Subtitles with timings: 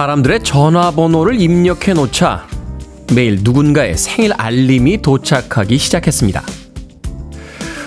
[0.00, 2.46] 사람들의 전화번호를 입력해 놓자
[3.12, 6.42] 매일 누군가의 생일 알림이 도착하기 시작했습니다.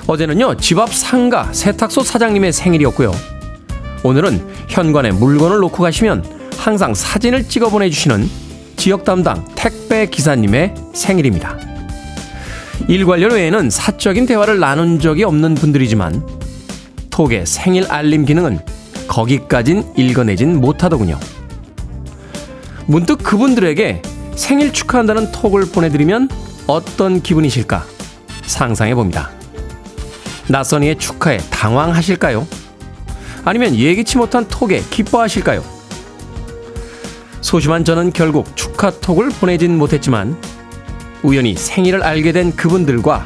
[0.05, 3.11] 어제는요, 집 앞 상가 세탁소 사장님의 생일이었고요.
[4.03, 6.23] 오늘은 현관에 물건을 놓고 가시면
[6.55, 8.29] 항상 사진을 찍어 보내주시는
[8.75, 11.57] 지역 담당 택배 기사님의 생일입니다.
[12.89, 16.23] 일 관련 외에는 사적인 대화를 나눈 적이 없는 분들이지만
[17.09, 18.59] 톡의 생일 알림 기능은
[19.07, 21.17] 거기까진 읽어내진 못하더군요.
[22.85, 24.01] 문득 그분들에게
[24.35, 26.29] 생일 축하한다는 톡을 보내드리면
[26.67, 27.85] 어떤 기분이실까
[28.45, 29.31] 상상해 봅니다.
[30.47, 32.47] 낯선 이의 축하에 당황하실까요?
[33.45, 35.63] 아니면 예기치 못한 톡에 기뻐하실까요?
[37.41, 40.37] 소심한 저는 결국 축하 톡을 보내진 못했지만
[41.23, 43.23] 우연히 생일을 알게 된 그분들과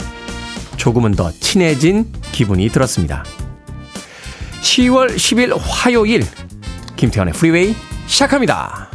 [0.76, 3.24] 조금은 더 친해진 기분이 들었습니다.
[4.62, 6.24] 10월 10일 화요일
[6.96, 7.76] 김태훈의 Freeway
[8.08, 8.87] 시작합니다.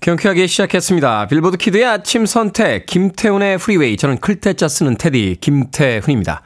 [0.00, 1.26] 경쾌하게 시작했습니다.
[1.26, 3.98] 빌보드 kid의 아침 선택, 김태훈의 Freeway.
[3.98, 6.40] 저는 클 태 자 쓰는 태디, 김태훈입니다.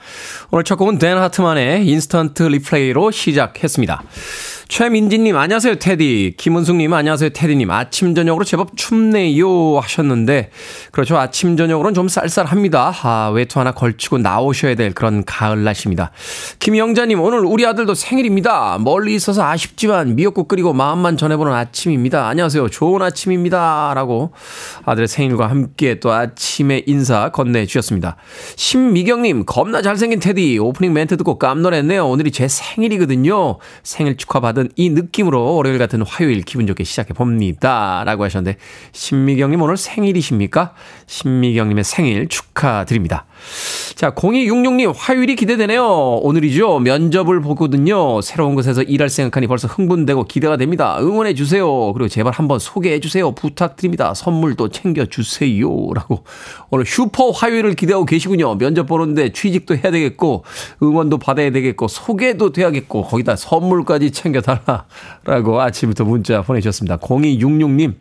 [0.50, 4.02] 오늘 첫 곡은 댄 하트만의 Instant Replay로 시작했습니다.
[4.68, 6.34] 최민지님, 안녕하세요, 태디.
[6.38, 7.70] 김은숙님, 안녕하세요, 태디님.
[7.70, 9.78] 아침, 저녁으로 제법 춥네요.
[9.78, 10.50] 하셨는데,
[10.90, 11.18] 그렇죠.
[11.18, 12.92] 아침, 저녁으로는 좀 쌀쌀합니다.
[13.02, 16.12] 아, 외투 하나 걸치고 나오셔야 될 그런 가을 날씨입니다.
[16.60, 18.78] 김영자님, 오늘 우리 아들도 생일입니다.
[18.80, 22.26] 멀리 있어서 아쉽지만 미역국 끓이고 마음만 전해보는 아침입니다.
[22.26, 22.70] 안녕하세요.
[22.70, 23.92] 좋은 아침입니다.
[23.94, 24.32] 라고
[24.86, 28.16] 아들의 생일과 함께 또 아침에 인사 건네주셨습니다.
[28.56, 30.58] 신미경님, 겁나 잘생긴 테디.
[30.58, 32.08] 오프닝 멘트 듣고 깜놀했네요.
[32.08, 33.58] 오늘이 제 생일이거든요.
[33.82, 38.02] 생일 축하 받 받은 이 느낌으로 월요일 같은 화요일 기분 좋게 시작해 봅니다.
[38.06, 38.58] 라고 하셨는데,
[38.92, 40.72] 신미경님 오늘 생일이십니까?
[41.06, 43.26] 신미경님의 생일 축하드립니다.
[43.94, 45.84] 자, 0266님 화요일이 기대되네요.
[46.22, 46.80] 오늘이죠.
[46.80, 48.20] 면접을 보거든요.
[48.22, 50.98] 새로운 곳에서 일할 생각하니 벌써 흥분되고 기대가 됩니다.
[51.00, 51.92] 응원해 주세요.
[51.92, 53.32] 그리고 제발 한번 소개해 주세요.
[53.32, 54.12] 부탁드립니다.
[54.14, 55.68] 선물도 챙겨 주세요.
[55.94, 56.24] 라고
[56.70, 58.56] 오늘 슈퍼 화요일을 기대하고 계시군요.
[58.58, 60.44] 면접 보는데 취직도 해야 되겠고
[60.82, 64.84] 응원도 받아야 되겠고 소개도 돼야겠고 거기다 선물까지 챙겨 달라.
[65.24, 66.96] 라고 아침부터 문자 보내주셨습니다.
[66.98, 67.94] 0266님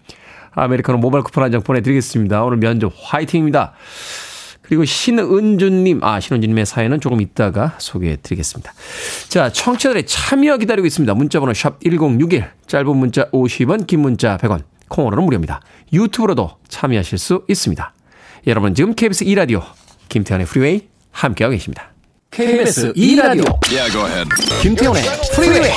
[0.56, 2.44] 아메리카노 모바일 쿠폰 한 장 보내드리겠습니다.
[2.44, 3.74] 오늘 면접 화이팅입니다.
[4.64, 8.74] 그리고 신은주님, 아, 신은주님의 사연은 조금 이따가 소개해 드리겠습니다.
[9.28, 11.14] 자, 청취자들의 참여 기다리고 있습니다.
[11.14, 15.62] 문자번호 샵 1061, 짧은 문자 50원, 긴 문자 100원, 콩으로는 무료입니다.
[15.92, 17.94] 유튜브로도 참여하실 수 있습니다.
[18.48, 19.62] 여러분 지금 KBS 2라디오,
[20.10, 21.92] 김태훈의 Freeway 함께하고 계십니다.
[22.32, 24.30] KBS 2라디오, yeah,
[24.62, 25.04] 김태훈의
[25.36, 25.72] Freeway.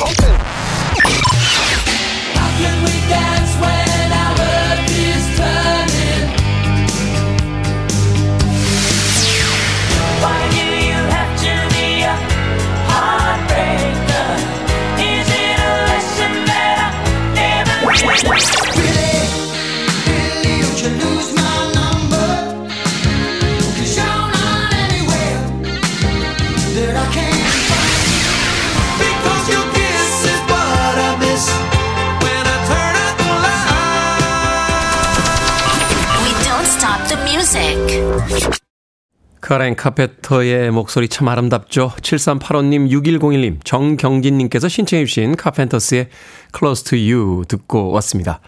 [39.47, 41.93] 카렌 카페터의 목소리 참 아름답죠.
[42.03, 46.09] 7385님, 6101님, 정경진님께서 신청해주신 카펜터스의
[46.53, 48.41] Close to You 듣고 왔습니다.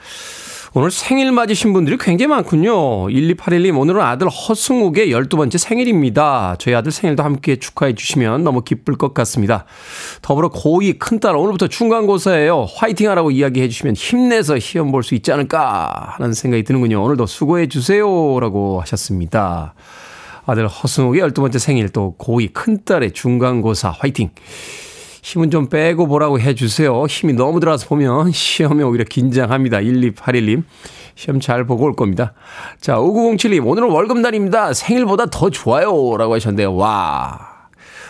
[0.74, 3.06] 오늘 생일 맞으신 분들이 굉장히 많군요.
[3.06, 6.56] 1281님, 오늘은 아들 허승욱의 12번째 생일입니다.
[6.58, 9.66] 저희 아들 생일도 함께 축하해 주시면 너무 기쁠 것 같습니다.
[10.20, 12.66] 더불어 고2 큰딸, 오늘부터 중간고사예요.
[12.74, 17.00] 화이팅 하라고 이야기해 주시면 힘내서 시험 볼 수 있지 않을까 하는 생각이 드는군요.
[17.04, 18.40] 오늘도 수고해 주세요.
[18.40, 19.74] 라고 하셨습니다.
[20.48, 24.30] 아들 허승욱의 12번째 생일 또 고2 큰딸의 중간고사 화이팅.
[25.22, 27.04] 힘은 좀 빼고 보라고 해주세요.
[27.04, 29.80] 힘이 너무 들어와서 보면 시험에 오히려 긴장합니다.
[29.80, 30.62] 1281님.
[31.16, 32.32] 시험 잘 보고 올 겁니다.
[32.80, 33.66] 자, 5907님.
[33.66, 34.72] 오늘은 월급날입니다.
[34.72, 36.16] 생일보다 더 좋아요.
[36.16, 36.74] 라고 하셨는데요.
[36.76, 37.40] 와.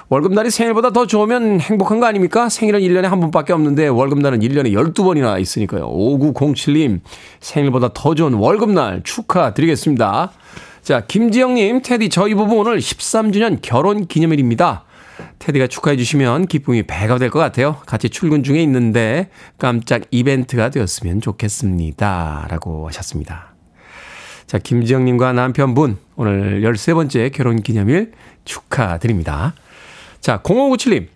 [0.09, 2.49] 월급날이 생일보다 더 좋으면 행복한 거 아닙니까?
[2.49, 5.91] 생일은 1년에 한 번밖에 없는데 월급날은 1년에 12번이나 있으니까요.
[5.91, 7.01] 5907님.
[7.41, 10.31] 생일보다 더 좋은 월급날 축하드리겠습니다.
[10.89, 14.87] 자, 김지영님, 테디, 저희 부부 오늘 13주년 결혼 기념일입니다.
[15.39, 17.77] 테디가 축하해 주시면 기쁨이 배가 될 것 같아요.
[17.85, 22.47] 같이 출근 중에 있는데 깜짝 이벤트가 되었으면 좋겠습니다.
[22.49, 23.55] 라고 하셨습니다.
[24.47, 28.13] 자, 김지영님과 남편분, 오늘 13번째 결혼 기념일
[28.47, 29.53] 축하드립니다.
[30.23, 31.09] 자, 0597님,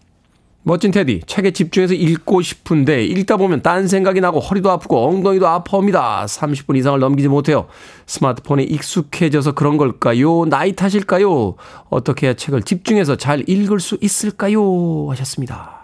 [0.64, 6.24] 멋진 테디, 책에 집중해서 읽고 싶은데 읽다 보면 딴 생각이 나고 허리도 아프고 엉덩이도 아파옵니다.
[6.26, 7.66] 30분 이상을 넘기지 못해요.
[8.06, 10.44] 스마트폰에 익숙해져서 그런 걸까요?
[10.44, 11.56] 나이 탓일까요?
[11.90, 15.08] 어떻게 해야 책을 집중해서 잘 읽을 수 있을까요?
[15.10, 15.80] 하셨습니다.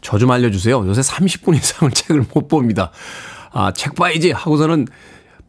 [0.00, 0.86] 저 좀 알려주세요.
[0.86, 2.90] 요새 30분 이상을 책을 못 봅니다.
[3.50, 4.86] 아, 책 봐야지 하고서는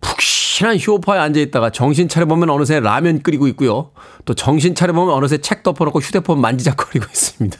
[0.01, 3.91] 푹신한 쇼파에 앉아 있다가 정신 차려보면 어느새 라면 끓이고 있고요.
[4.25, 7.57] 또 정신 차려보면 어느새 책 덮어놓고 휴대폰 만지작거리고 있습니다.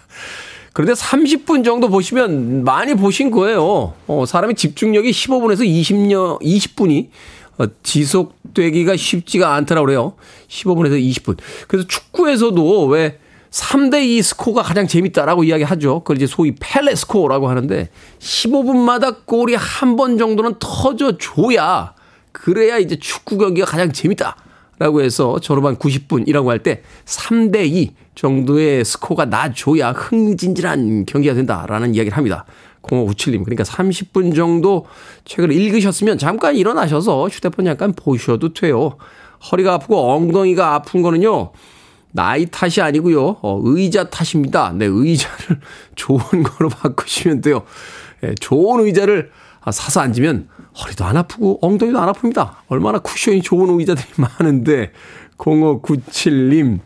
[0.74, 3.94] 그런데 30분 정도 보시면 많이 보신 거예요.
[4.07, 7.09] 어, 사람의 집중력이 15분에서 20년, 20분이
[7.57, 10.13] 어, 지속되기가 쉽지가 않더라고 그래요.
[10.47, 11.38] 15분에서 20분.
[11.68, 13.19] 그래서 축구에서도 왜
[13.51, 16.00] 3대2 스코어가 가장 재밌다라고 이야기 하죠.
[16.01, 17.89] 그걸 이제 소위 펠레 스코어라고 하는데
[18.19, 21.94] 15분마다 골이 한 번 정도는 터져 줘야
[22.39, 24.36] 그래야 이제 축구 경기가 가장 재밌다.
[24.80, 32.45] 라고 해서 졸업한 90분이라고 할 때 3대2 정도의 스코어가 나줘야 흥진진한 경기가 된다라는 이야기를 합니다.
[32.83, 33.44] 0597님.
[33.44, 34.86] 그러니까 30분 정도
[35.25, 38.95] 책을 읽으셨으면 잠깐 일어나셔서 휴대폰 잠깐 보셔도 돼요.
[39.51, 41.51] 허리가 아프고 엉덩이가 아픈 거는요.
[42.13, 43.38] 나이 탓이 아니고요.
[43.41, 44.74] 어, 의자 탓입니다.
[44.75, 45.59] 네, 의자를
[45.95, 47.63] 좋은 거로 바꾸시면 돼요.
[48.21, 49.30] 네, 좋은 의자를
[49.71, 50.50] 사서 앉으면
[50.81, 52.56] 허리도 안 아프고 엉덩이도 안 아픕니다.
[52.68, 54.92] 얼마나 쿠션이 좋은 의자들이 많은데
[55.38, 56.80] 0597님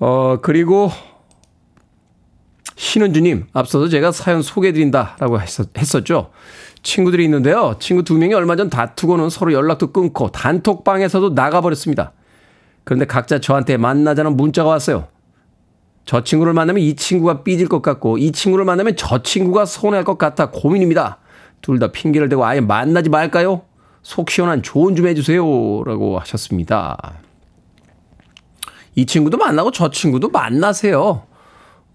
[0.00, 0.90] 어 그리고
[2.76, 6.30] 신은주님 앞서서 제가 사연 소개해드린다라고 했었, 했었죠.
[6.82, 7.76] 친구들이 있는데요.
[7.78, 12.12] 친구 두 명이 얼마 전 다투고는 서로 연락도 끊고 단톡방에서도 나가버렸습니다.
[12.84, 15.08] 그런데 각자 저한테 만나자는 문자가 왔어요.
[16.04, 20.18] 저 친구를 만나면 이 친구가 삐질 것 같고 이 친구를 만나면 저 친구가 서운할 것
[20.18, 21.18] 같아 고민입니다.
[21.62, 23.62] 둘 다 핑계를 대고 아예 만나지 말까요?
[24.02, 25.40] 속 시원한 조언 좀 해주세요.
[25.84, 27.14] 라고 하셨습니다.
[28.94, 31.22] 이 친구도 만나고 저 친구도 만나세요.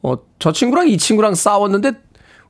[0.01, 1.91] 어, 저 친구랑 이 친구랑 싸웠는데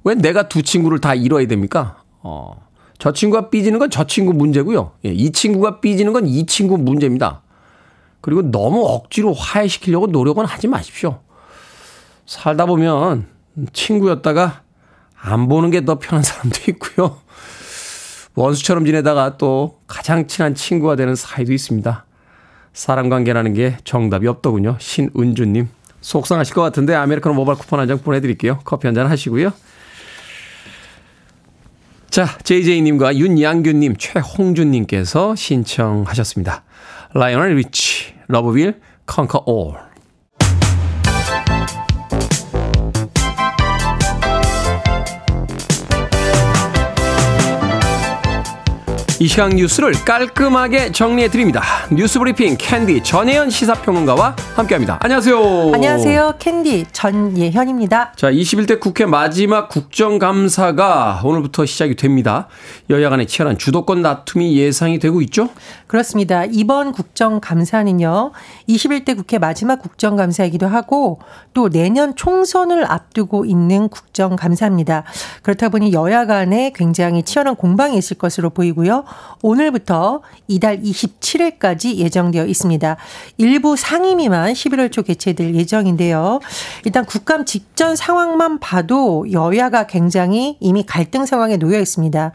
[0.05, 2.03] 왜 내가 두 친구를 다 잃어야 됩니까?
[2.21, 2.65] 어,
[2.99, 4.93] 저 친구가 삐지는 건 저 친구 문제고요.
[5.05, 7.41] 예, 이 친구가 삐지는 건 이 친구 문제입니다.
[8.21, 11.19] 그리고 너무 억지로 화해시키려고 노력은 하지 마십시오.
[12.29, 13.25] 살다 보면
[13.73, 14.61] 친구였다가
[15.19, 17.17] 안 보는 게 더 편한 사람도 있고요.
[18.35, 22.05] 원수처럼 지내다가 또 가장 친한 친구가 되는 사이도 있습니다.
[22.71, 24.77] 사람 관계라는 게 정답이 없더군요.
[24.79, 25.69] 신은주님.
[26.01, 28.59] 속상하실 것 같은데 아메리카노 모바일 쿠폰 한 장 보내드릴게요.
[28.63, 29.51] 커피 한 잔 하시고요.
[32.11, 36.63] 자, JJ님과 윤양규님, 최홍준님께서 신청하셨습니다.
[37.15, 39.88] 라이오넬 리치, Love Will Conquer All.
[49.21, 51.61] 이 시간 뉴스를 깔끔하게 정리해 드립니다.
[51.91, 54.97] 뉴스 브리핑 캔디 전예현 시사평론가와 함께합니다.
[55.01, 55.71] 안녕하세요.
[55.73, 56.35] 안녕하세요.
[56.39, 58.13] 캔디 전예현입니다.
[58.15, 62.47] 자, 21대 국회 마지막 국정감사가 오늘부터 시작이 됩니다.
[62.89, 65.49] 여야 간의 치열한 주도권 다툼이 예상이 되고 있죠?
[65.87, 66.45] 그렇습니다.
[66.45, 68.31] 이번 국정감사는요.
[68.69, 71.19] 21대 국회 마지막 국정감사이기도 하고
[71.53, 75.03] 또 내년 총선을 앞두고 있는 국정감사입니다.
[75.41, 79.03] 그렇다 보니 여야 간에 굉장히 치열한 공방이 있을 것으로 보이고요.
[79.41, 82.97] 오늘부터 이달 27일까지 예정되어 있습니다.
[83.37, 86.39] 일부 상임위만 11월 초 개최될 예정인데요.
[86.85, 92.31] 일단 국감 직전 상황만 봐도 여야가 굉장히 이미 갈등 상황에 놓여 있습니다.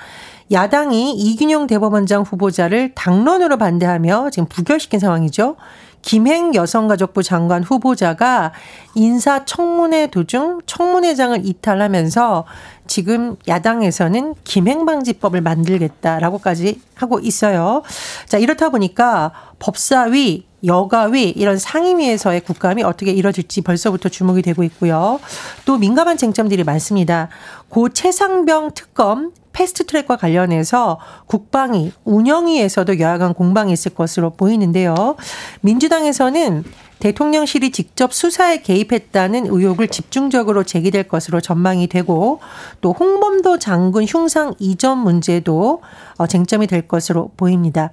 [0.53, 5.57] 야당이 이균용 대법원장 후보자를 당론으로 반대하며 지금 부결시킨 상황이죠.
[6.05, 8.53] 김행 여성가족부 장관 후보자가
[8.95, 12.45] 인사청문회 도중 청문회장을 이탈하면서
[12.87, 17.83] 지금 야당에서는 김행방지법을 만들겠다라고까지 하고 있어요.
[18.27, 25.21] 자, 이렇다 보니까 법사위, 여가위 이런 상임위에서의 국감이 어떻게 이뤄질지 벌써부터 주목이 되고 있고요.
[25.65, 27.29] 또 민감한 쟁점들이 많습니다.
[27.69, 35.17] 고 최상병 특검 패스트트랙과 관련해서 국방위, 운영위에서도 여야간 공방이 있을 것으로 보이는데요.
[35.61, 36.65] 민주당에서는
[36.99, 42.41] 대통령실이 직접 수사에 개입했다는 의혹을 집중적으로 제기될 것으로 전망이 되고
[42.81, 45.83] 또 홍범도 장군 흉상 이전 문제도
[46.17, 47.91] 어, 쟁점이 될 것으로 보입니다.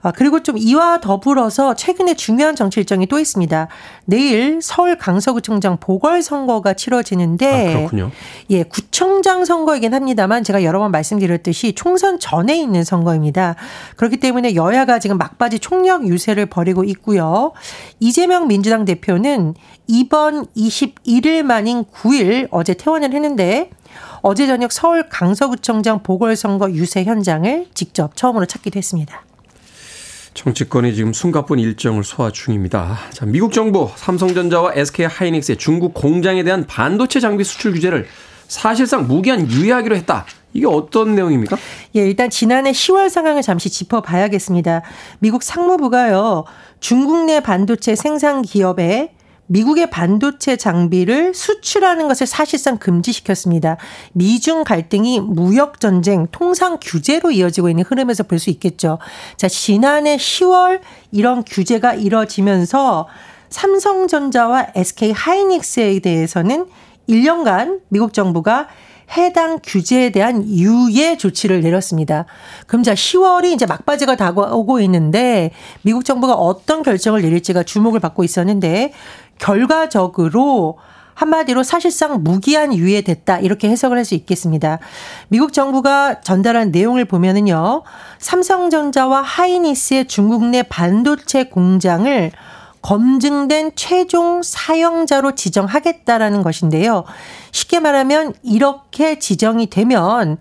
[0.00, 3.68] 아, 그리고 좀 이와 더불어서 최근에 중요한 정치 일정이 또 있습니다.
[4.04, 8.10] 내일 서울 강서구청장 보궐선거가 치러지는데 아, 그렇군요.
[8.50, 13.56] 예, 구청장 선거이긴 합니다만 제가 여러 번 말씀드렸듯이 총선 전에 있는 선거입니다.
[13.96, 17.52] 그렇기 때문에 여야가 지금 막바지 총력 유세를 벌이고 있고요.
[18.38, 19.54] 이재명 민주당 대표는
[19.88, 23.70] 이번 21일 만인 9일 어제 퇴원을 했는데
[24.22, 29.24] 어제 저녁 서울 강서구청장 보궐선거 유세 현장을 직접 처음으로 찾기도 했습니다.
[30.34, 32.98] 정치권이 지금 숨가쁜 일정을 소화 중입니다.
[33.10, 38.06] 자, 미국 정부 삼성전자와 SK 하이닉스의 중국 공장에 대한 반도체 장비 수출 규제를
[38.46, 40.26] 사실상 무기한 유예하기로 했다.
[40.52, 41.56] 이게 어떤 내용입니까?
[41.96, 44.82] 예, 일단 지난해 10월 상황을 잠시 짚어봐야겠습니다.
[45.18, 46.44] 미국 상무부가요,
[46.80, 49.12] 중국 내 반도체 생산 기업에
[49.50, 53.78] 미국의 반도체 장비를 수출하는 것을 사실상 금지시켰습니다.
[54.12, 58.98] 미중 갈등이 무역 전쟁, 통상 규제로 이어지고 있는 흐름에서 볼 수 있겠죠.
[59.36, 60.80] 자, 지난해 10월
[61.12, 63.08] 이런 규제가 이뤄지면서
[63.48, 66.66] 삼성전자와 SK 하이닉스에 대해서는
[67.08, 68.68] 1년간 미국 정부가
[69.16, 72.26] 해당 규제에 대한 유예 조치를 내렸습니다.
[72.66, 75.50] 그럼 자 10월이 이제 막바지가 다가오고 있는데
[75.82, 78.92] 미국 정부가 어떤 결정을 내릴지가 주목을 받고 있었는데
[79.38, 80.78] 결과적으로
[81.14, 84.78] 한마디로 사실상 무기한 유예됐다 이렇게 해석을 할 수 있겠습니다.
[85.28, 87.82] 미국 정부가 전달한 내용을 보면은요.
[88.18, 92.30] 삼성전자와 하이니스의 중국 내 반도체 공장을
[92.88, 97.04] 검증된 최종 사용자로 지정하겠다라는 것인데요.
[97.52, 100.38] 쉽게 말하면 이렇게 지정이 되면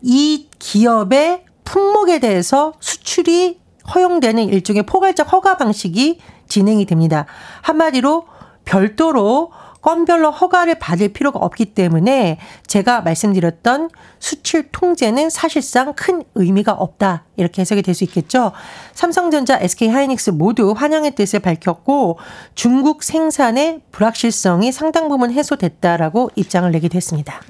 [0.00, 3.60] 이 기업의 품목에 대해서 수출이
[3.94, 7.26] 허용되는 일종의 포괄적 허가 방식이 진행이 됩니다.
[7.60, 8.24] 한마디로
[8.64, 9.50] 별도로
[9.88, 17.24] 건별로 허가를 받을 필요가 없기 때문에 제가 말씀드렸던 수출 통제는 사실상 큰 의미가 없다.
[17.38, 18.52] 이렇게 해석이 될 수 있겠죠.
[18.92, 22.18] 삼성전자, SK 하이닉스 모두 환영의 뜻을 밝혔고
[22.54, 27.40] 중국 생산의 불확실성이 상당 부분 해소됐다라고 입장을 내게 됐습니다.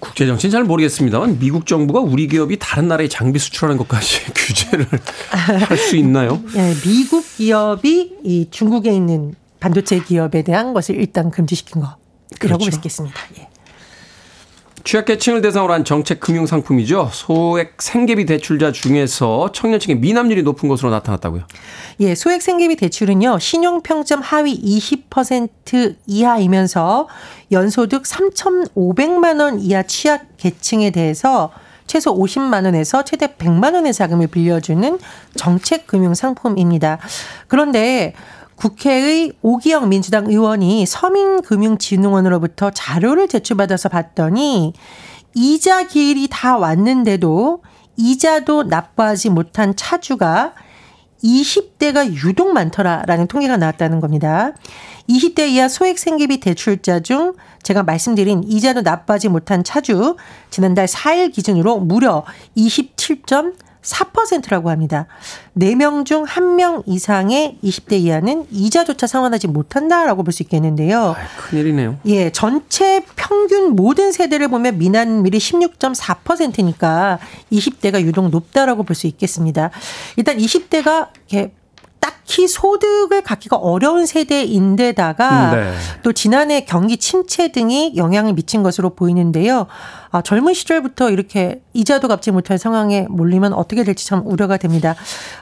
[0.00, 4.86] 국제 정치는 잘 모르겠습니다만 미국 정부가 우리 기업이 다른 나라에 장비 수출하는 것까지 규제를
[5.68, 6.40] 할 수 있나요?
[6.54, 11.98] 네, 미국 기업이 이 중국에 있는 반도체 기업에 대한 것을 일단 금지시킨 거라고
[12.38, 12.58] 그렇죠.
[12.58, 13.16] 볼 수 있겠습니다.
[13.38, 13.48] 예.
[14.84, 17.10] 취약계층을 대상으로 한 정책 금융 상품이죠.
[17.12, 21.42] 소액 생계비 대출자 중에서 청년층의 미납률이 높은 것으로 나타났다고요.
[22.00, 23.38] 예, 소액 생계비 대출은요.
[23.38, 27.08] 신용 평점 하위 20% 이하이면서
[27.52, 31.50] 연소득 3,500만 원 이하 취약 계층에 대해서
[31.86, 34.98] 최소 50만 원에서 최대 100만 원의 자금을 빌려주는
[35.36, 36.98] 정책 금융 상품입니다.
[37.48, 38.14] 그런데
[38.58, 44.72] 국회의 오기영 민주당 의원이 서민금융진흥원으로부터 자료를 제출받아서 봤더니
[45.34, 47.62] 이자 기일이 다 왔는데도
[47.96, 50.54] 이자도 납부하지 못한 차주가
[51.22, 54.52] 20대가 유독 많더라라는 통계가 나왔다는 겁니다.
[55.08, 60.16] 20대 이하 소액 생계비 대출자 중 제가 말씀드린 이자도 납부하지 못한 차주
[60.50, 62.24] 지난달 4일 기준으로 무려
[62.56, 63.22] 27.
[63.82, 65.06] 4%라고 합니다.
[65.56, 71.10] 4명 중 1명 이상의 20대 이하는 이자조차 상환하지 못한다라고 볼 수 있겠는데요.
[71.10, 71.98] 아, 큰일이네요.
[72.06, 77.18] 예, 전체 평균 모든 세대를 보면 미난율이 16.4%니까
[77.52, 79.70] 20대가 유독 높다라고 볼 수 있겠습니다.
[80.16, 81.52] 일단 20대가 이렇게
[82.00, 85.72] 딱히 소득을 갖기가 어려운 세대인데다가 네.
[86.02, 89.66] 또 지난해 경기 침체 등이 영향을 미친 것으로 보이는데요.
[90.10, 94.94] 아, 젊은 시절부터 이렇게 이자도 갚지 못할 상황에 몰리면 어떻게 될지 참 우려가 됩니다.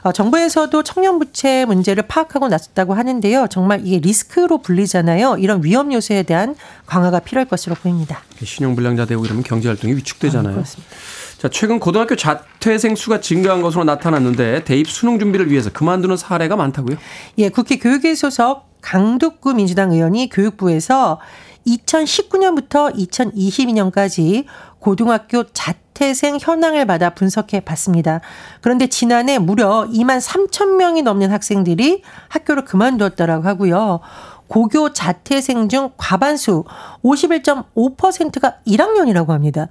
[0.03, 3.47] 아, 정부에서도 청년 부채 문제를 파악하고 나섰다고 하는데요.
[3.49, 5.37] 정말 이게 리스크로 불리잖아요.
[5.37, 8.23] 이런 위험 요소에 대한 강화가 필요할 것으로 보입니다.
[8.43, 10.51] 신용불량자 되고 이러면 경제 활동이 위축되잖아요.
[10.51, 10.95] 아, 그렇습니다.
[11.37, 16.97] 자, 최근 고등학교 자퇴생 수가 증가한 것으로 나타났는데 대입 수능 준비를 위해서 그만두는 사례가 많다고요?
[17.37, 21.19] 예, 국회 교육위 소속 강덕구 민주당 의원이 교육부에서
[21.67, 24.45] 2019년부터 2022년까지
[24.79, 28.21] 고등학교 자퇴생 현황을 받아 분석해 봤습니다.
[28.61, 33.99] 그런데 지난해 무려 2만 3천 명이 넘는 학생들이 학교를 그만두었다라고 하고요.
[34.47, 36.63] 고교 자퇴생 중 과반수
[37.03, 39.67] 51.5%가 1학년이라고 합니다.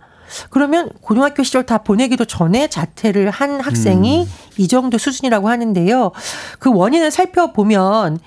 [0.51, 4.29] 그러면 고등학교 시절 다 보내기도 전에 자퇴를 한 학생이 음.
[4.57, 6.13] 이 정도 수준이라고 하는데요.
[6.59, 8.19] 그 원인을 살펴보면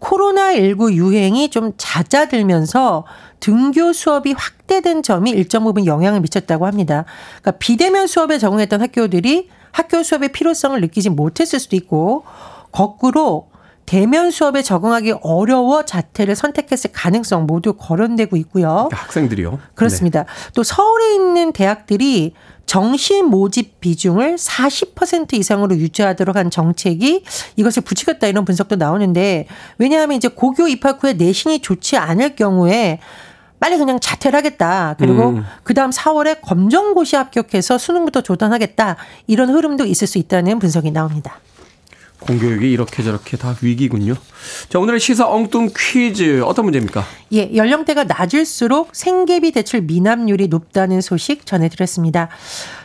[0.00, 3.04] 코로나19 유행이 좀 잦아들면서
[3.40, 7.04] 등교 수업이 확대된 점이 일정 부분 영향을 미쳤다고 합니다.
[7.40, 12.24] 그러니까 비대면 수업에 적응했던 학교들이 학교 수업의 필요성을 느끼지 못했을 수도 있고
[12.72, 13.47] 거꾸로
[13.88, 18.66] 대면 수업에 적응하기 어려워 자퇴를 선택했을 가능성 모두 거론되고 있고요.
[18.90, 19.58] 그러니까 학생들이요?
[19.74, 20.24] 그렇습니다.
[20.24, 20.28] 네.
[20.52, 22.34] 또 서울에 있는 대학들이
[22.66, 27.24] 정시 모집 비중을 40% 이상으로 유지하도록 한 정책이
[27.56, 29.46] 이것을 부추겼다 이런 분석도 나오는데
[29.78, 32.98] 왜냐하면 이제 고교 입학 후에 내신이 좋지 않을 경우에
[33.58, 34.96] 빨리 그냥 자퇴를 하겠다.
[34.98, 35.44] 그리고 음.
[35.62, 38.96] 그 다음 4월에 검정고시 합격해서 수능부터 조단하겠다.
[39.26, 41.40] 이런 흐름도 있을 수 있다는 분석이 나옵니다.
[42.20, 44.14] 공교육이 이렇게 저렇게 다 위기군요.
[44.68, 47.04] 자, 오늘의 시사 엉뚱 퀴즈 어떤 문제입니까?
[47.32, 52.28] 예, 연령대가 낮을수록 생계비 대출 미납률이 높다는 소식 전해드렸습니다.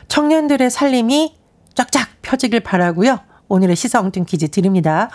[0.07, 1.35] 청년들의 살림이
[1.75, 3.19] 쫙쫙 펴지길 바라고요.
[3.47, 5.09] 오늘의 시사 엉뚱 퀴즈 드립니다.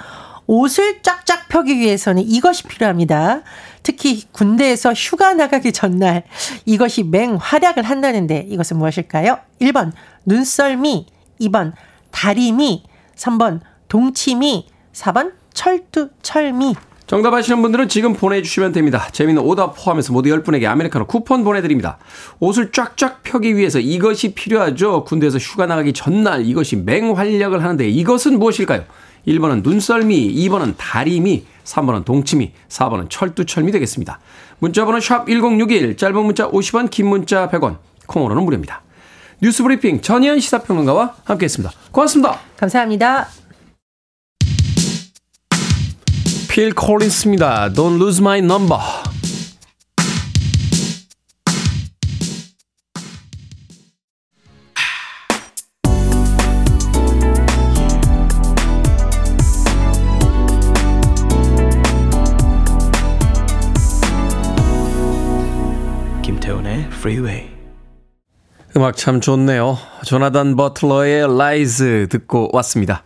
[0.47, 3.43] 옷을 쫙쫙 펴기 위해서는 이것이 필요합니다.
[3.83, 6.25] 특히 군대에서 휴가 나가기 전날
[6.65, 9.39] 이것이 맹활약을 한다는데 이것은 무엇일까요?
[9.61, 9.93] 1번
[10.25, 11.07] 눈썰미,
[11.43, 11.73] 2번
[12.11, 12.85] 다리미,
[13.17, 16.75] 3번 동치미, 4번 철두, 철미.
[17.07, 19.09] 정답 아시는 분들은 지금 보내주시면 됩니다.
[19.13, 21.97] 재미는 오답 포함해서 모두 10분에게 아메리카노 쿠폰 보내드립니다.
[22.39, 25.05] 옷을 쫙쫙 펴기 위해서 이것이 필요하죠.
[25.05, 28.85] 군대에서 휴가 나가기 전날 이것이 맹활약을 하는데 이것은 무엇일까요?
[29.27, 34.21] 1번은 눈썰미, 2번은 다리미, 3번은 동치미, 4번은 철두철미 되겠습니다.
[34.59, 38.83] 문자번호 샵 1061, 짧은 문자 50원, 긴 문자 100원, 콩으로는 무료입니다.
[39.41, 41.73] 뉴스 브리핑 전희연 시사평론가와 함께했습니다.
[41.91, 42.39] 고맙습니다.
[42.59, 43.29] 감사합니다.
[46.59, 47.71] 필 콜린스입니다.
[47.73, 48.81] Don't lose my number.
[66.25, 67.58] 김태훈의 Freeway.
[68.79, 69.77] 음악 참 좋네요.
[70.05, 73.03] 조나단 버틀러의 Lies 듣고 왔습니다.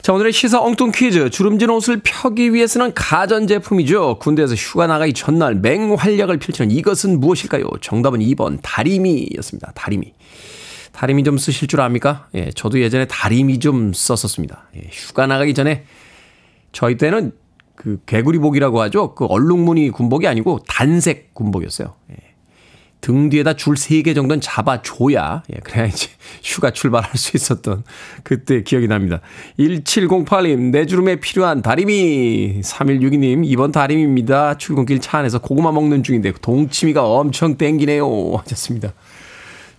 [0.00, 1.28] 자, 오늘의 시사 엉뚱 퀴즈.
[1.28, 4.18] 주름진 옷을 펴기 위해서는 가전제품이죠.
[4.18, 7.64] 군대에서 휴가 나가기 전날 맹활약을 펼치는 이것은 무엇일까요?
[7.82, 9.72] 정답은 2번 다리미였습니다.
[9.74, 10.14] 다리미.
[10.92, 12.28] 다리미 좀 쓰실 줄 압니까?
[12.34, 14.70] 예, 저도 예전에 다리미 좀 썼었습니다.
[14.76, 15.84] 예, 휴가 나가기 전에
[16.72, 17.32] 저희 때는
[17.76, 19.14] 그 개구리복이라고 하죠.
[19.14, 21.94] 그 얼룩무늬 군복이 아니고 단색 군복이었어요.
[22.12, 22.29] 예.
[23.00, 26.08] 등 뒤에다 줄 3개 정도는 잡아줘야, 예, 그래야 이제
[26.42, 27.84] 휴가 출발할 수 있었던
[28.22, 29.20] 그때 기억이 납니다.
[29.58, 32.60] 1708님, 내 주름에 필요한 다리미.
[32.62, 34.58] 3162님, 이번 다리미입니다.
[34.58, 38.34] 출근길 차 안에서 고구마 먹는 중인데 동치미가 엄청 땡기네요.
[38.38, 38.92] 하셨습니다.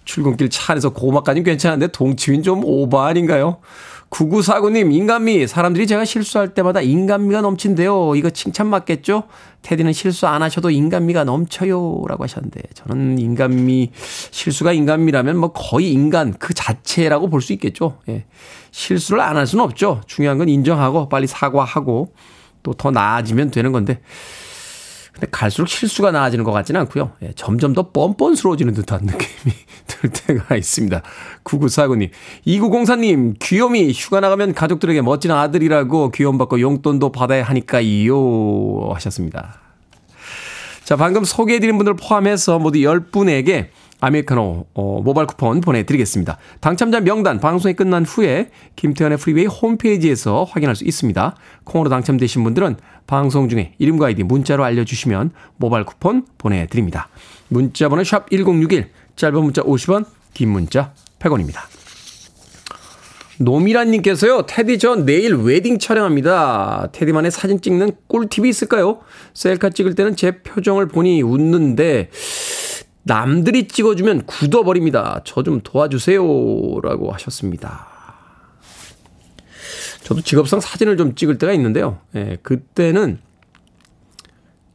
[0.05, 3.57] 출근길 차 안에서 고구마까지는 괜찮은데 동치미는 좀 오버 아닌가요?
[4.11, 5.47] 9949님, 인간미.
[5.47, 8.15] 사람들이 제가 실수할 때마다 인간미가 넘친대요.
[8.15, 9.23] 이거 칭찬 맞겠죠?
[9.61, 12.03] 테디는 실수 안 하셔도 인간미가 넘쳐요.
[12.07, 13.91] 라고 하셨는데, 저는 인간미,
[14.31, 17.97] 실수가 인간미라면 뭐 거의 인간 그 자체라고 볼 수 있겠죠.
[18.09, 18.25] 예.
[18.71, 20.01] 실수를 안 할 수는 없죠.
[20.07, 22.13] 중요한 건 인정하고 빨리 사과하고
[22.63, 24.01] 또 더 나아지면 되는 건데,
[25.21, 27.11] 근데 갈수록 실수가 나아지는 것 같지는 않고요.
[27.21, 29.55] 예, 점점 더 뻔뻔스러워지는 듯한 느낌이
[29.85, 31.03] 들 때가 있습니다.
[31.43, 32.09] 9949님.
[32.47, 38.89] 2904님, 귀요미 휴가 나가면 가족들에게 멋진 아들이라고 귀여움 받고 용돈도 받아야 하니까요.
[38.95, 39.59] 하셨습니다.
[40.83, 43.67] 자, 방금 소개해드린 분들 포함해서 모두 10분에게
[44.01, 46.37] 아메리카노 어, 모바일 쿠폰 보내드리겠습니다.
[46.59, 51.35] 당첨자 명단 방송이 끝난 후에 김태훈의 Freeway 홈페이지에서 확인할 수 있습니다.
[51.63, 52.75] 콩으로 당첨되신 분들은
[53.07, 57.07] 방송 중에 이름과 아이디 문자로 알려주시면 모바일 쿠폰 보내드립니다.
[57.47, 61.59] 문자 번호 샵 1061, 짧은 문자 50원, 긴 문자 100원입니다.
[63.39, 66.89] 노미란님께서요, 테디 저 내일 웨딩 촬영합니다.
[66.91, 68.99] 테디만의 사진 찍는 꿀팁이 있을까요?
[69.33, 72.09] 셀카 찍을 때는 제 표정을 보니 웃는데,
[73.03, 75.21] 남들이 찍어주면 굳어버립니다.
[75.23, 76.21] 저 좀 도와주세요.
[76.83, 77.87] 라고 하셨습니다.
[80.03, 81.99] 저도 직업상 사진을 좀 찍을 때가 있는데요.
[82.15, 83.19] 예, 그때는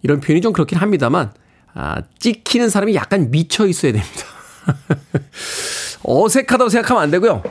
[0.03, 1.33] 이런 표현이 좀 그렇긴 합니다만,
[1.75, 4.23] 아, 찍히는 사람이 약간 미쳐 있어야 됩니다.
[6.03, 7.43] 어색하다고 생각하면 안 되고요.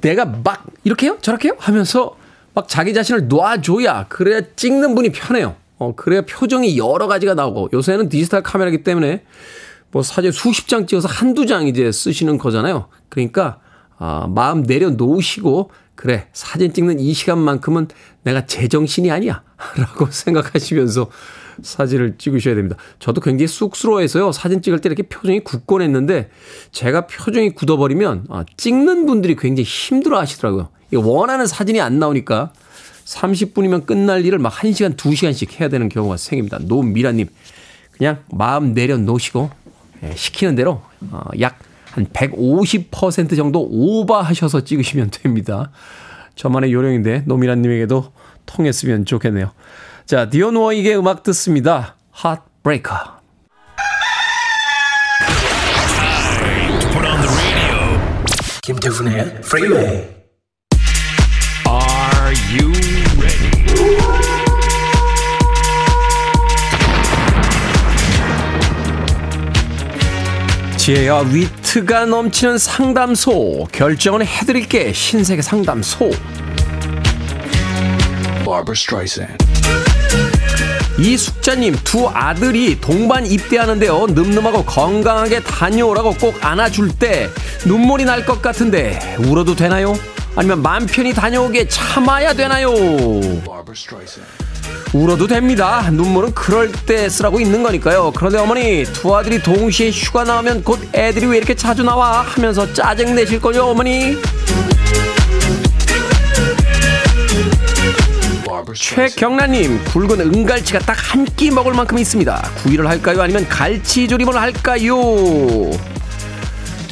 [0.00, 1.18] 내가 막 이렇게요?
[1.20, 1.56] 저렇게요?
[1.58, 2.16] 하면서
[2.54, 5.56] 막 자기 자신을 놔줘야 그래야 찍는 분이 편해요.
[5.78, 9.22] 어, 그래야 표정이 여러 가지가 나오고 요새는 디지털 카메라기 때문에
[9.90, 12.88] 뭐 사진 수십 장 찍어서 한두 장 이제 쓰시는 거잖아요.
[13.08, 13.60] 그러니까
[13.98, 17.88] 아, 마음 내려놓으시고 그래 사진 찍는 이 시간만큼은
[18.22, 19.42] 내가 제정신이 아니야
[19.76, 21.10] 라고 생각하시면서
[21.62, 22.76] 사진을 찍으셔야 됩니다.
[23.00, 24.30] 저도 굉장히 쑥스러워해서요.
[24.30, 26.30] 사진 찍을 때 이렇게 표정이 굳곤 했는데
[26.70, 30.68] 제가 표정이 굳어버리면 아, 찍는 분들이 굉장히 힘들어 하시더라고요.
[30.94, 32.52] 원하는 사진이 안 나오니까
[33.08, 36.58] 30분이면 끝날 일을 막 1시간, 2시간씩 해야 되는 경우가 생깁니다.
[36.60, 37.28] 노미라님,
[37.92, 39.50] 그냥 마음 내려놓으시고,
[40.04, 45.70] 예, 시키는 대로, 어, 약한 150% 정도 오버하셔서 찍으시면 됩니다.
[46.36, 48.12] 저만의 요령인데, 노미라님에게도
[48.46, 49.52] 통했으면 좋겠네요.
[50.06, 51.96] 자, 디온 워익의 음악 듣습니다.
[52.14, 53.18] Heartbreaker.
[58.62, 59.96] 김태훈의 Freeway.
[59.96, 60.17] Are
[70.88, 76.10] 지혜와 위트가 넘치는 상담소 결정은 해드릴게 신세계 상담소.
[80.98, 87.28] 이숙자님 두 아들이 동반 입대하는데요 늠름하고 건강하게 다녀오라고 꼭 안아줄 때
[87.66, 89.92] 눈물이 날 것 같은데 울어도 되나요?
[90.36, 92.72] 아니면 맘 편히 다녀오게 참아야 되나요?
[94.92, 95.88] 울어도 됩니다.
[95.92, 98.12] 눈물은 그럴 때 쓰라고 있는 거니까요.
[98.16, 102.22] 그런데 어머니, 두 아들이 동시에 휴가 나오면 곧 애들이 왜 이렇게 자주 나와?
[102.22, 104.16] 하면서 짜증 내실 걸요, 어머니.
[108.74, 112.50] 최경란님 굵은 은갈치가 딱 한 끼 먹을 만큼 있습니다.
[112.62, 113.22] 구이를 할까요?
[113.22, 114.96] 아니면 갈치 조림을 할까요?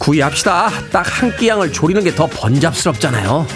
[0.01, 0.71] 구이 합시다.
[0.91, 3.47] 딱 한 끼 양을 조리는 게 더 번잡스럽잖아요.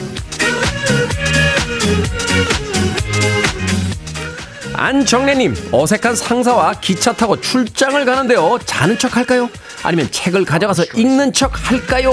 [4.81, 8.59] 안정래님 어색한 상사와 기차 타고 출장을 가는데요.
[8.65, 9.51] 자는 척 할까요?
[9.83, 12.11] 아니면 책을 가져가서 읽는 척 할까요?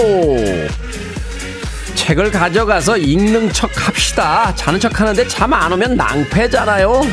[1.96, 4.54] 책을 가져가서 읽는 척 합시다.
[4.58, 7.04] 자는 척 하는데 잠 안 오면 낭패잖아요.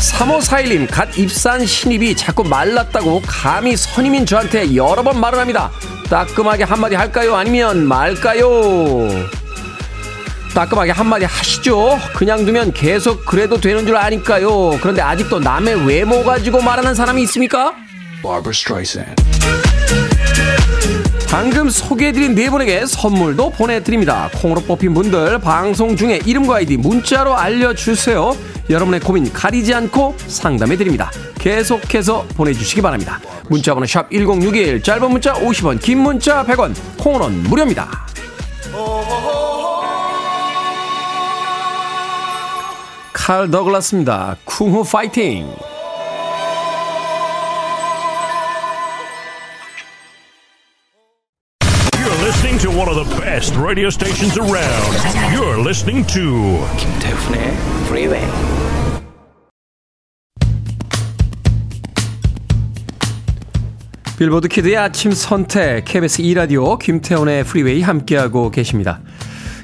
[0.00, 5.70] 3541님, 갓 입사한 신입이 자꾸 말랐다고 감히 선임인 저한테 여러 번 말을 합니다.
[6.10, 7.36] 따끔하게 한마디 할까요?
[7.36, 9.41] 아니면 말까요?
[10.54, 11.98] 따끔하게 한마디 하시죠.
[12.14, 14.78] 그냥 두면 계속 그래도 되는 줄 아니까요.
[14.80, 17.74] 그런데 아직도 남의 외모 가지고 말하는 사람이 있습니까?
[21.28, 24.28] 방금 소개해드린 네 분에게 선물도 보내드립니다.
[24.34, 28.36] 콩으로 뽑힌 분들 방송 중에 이름과 아이디 문자로 알려주세요.
[28.68, 31.10] 여러분의 고민 가리지 않고 상담해드립니다.
[31.38, 33.18] 계속해서 보내주시기 바랍니다.
[33.48, 38.06] 문자번호 샵 1061, 짧은 문자 50원, 긴 문자 100원, 콩은 무료입니다.
[43.24, 44.36] 칼 더글라스입니다.
[44.44, 45.48] 쿵후 파이팅!
[51.94, 54.98] You're listening to one of the best radio stations around.
[55.32, 57.54] You're listening to 김태훈의
[57.84, 58.26] Freeway.
[64.18, 69.00] 빌보드 kid의 아침 선택 KBS 2 라디오 김태훈의 Freeway 함께하고 계십니다.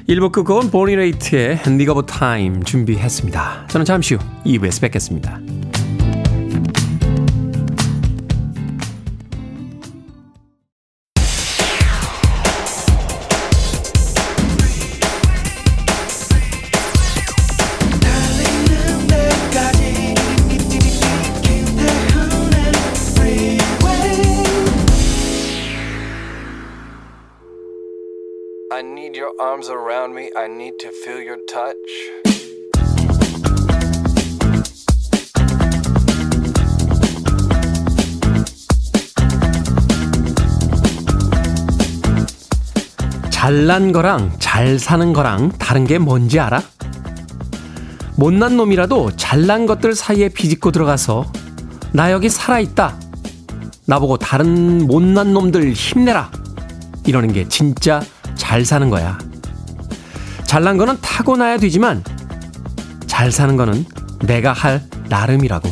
[0.09, 3.67] 1부 끝곡은 보니 레이트의 Nick of Time 준비했습니다.
[3.67, 5.39] 저는 잠시 후 2부에서 뵙겠습니다.
[29.99, 30.29] Around me.
[30.35, 31.75] I need to feel your touch.
[43.29, 46.61] 잘난 거랑 잘 사는 거랑 다른 게 뭔지 알아?
[48.15, 51.31] 못난 놈이라도 잘난 것들 사이에 비집고 들어가서
[51.93, 52.99] 나 여기 살아있다.
[53.85, 56.31] 나보고 다른 못난 놈들 힘내라.
[57.05, 58.01] 이러는 게 진짜
[58.35, 59.28] 잘 사는 거야.
[60.49, 62.03] 잘난 거는 타고나야 되지만
[63.05, 63.85] 잘 사는 거는
[64.25, 65.69] 내가 할 나름이라고.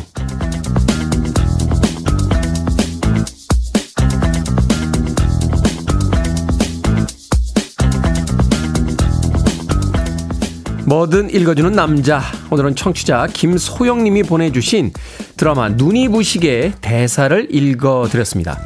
[10.86, 12.22] 뭐든 읽어주는 남자.
[12.52, 14.92] 오늘은 청취자 김소영님이 보내주신
[15.36, 18.56] 드라마 눈이 부시게 대사를 읽어드렸습니다.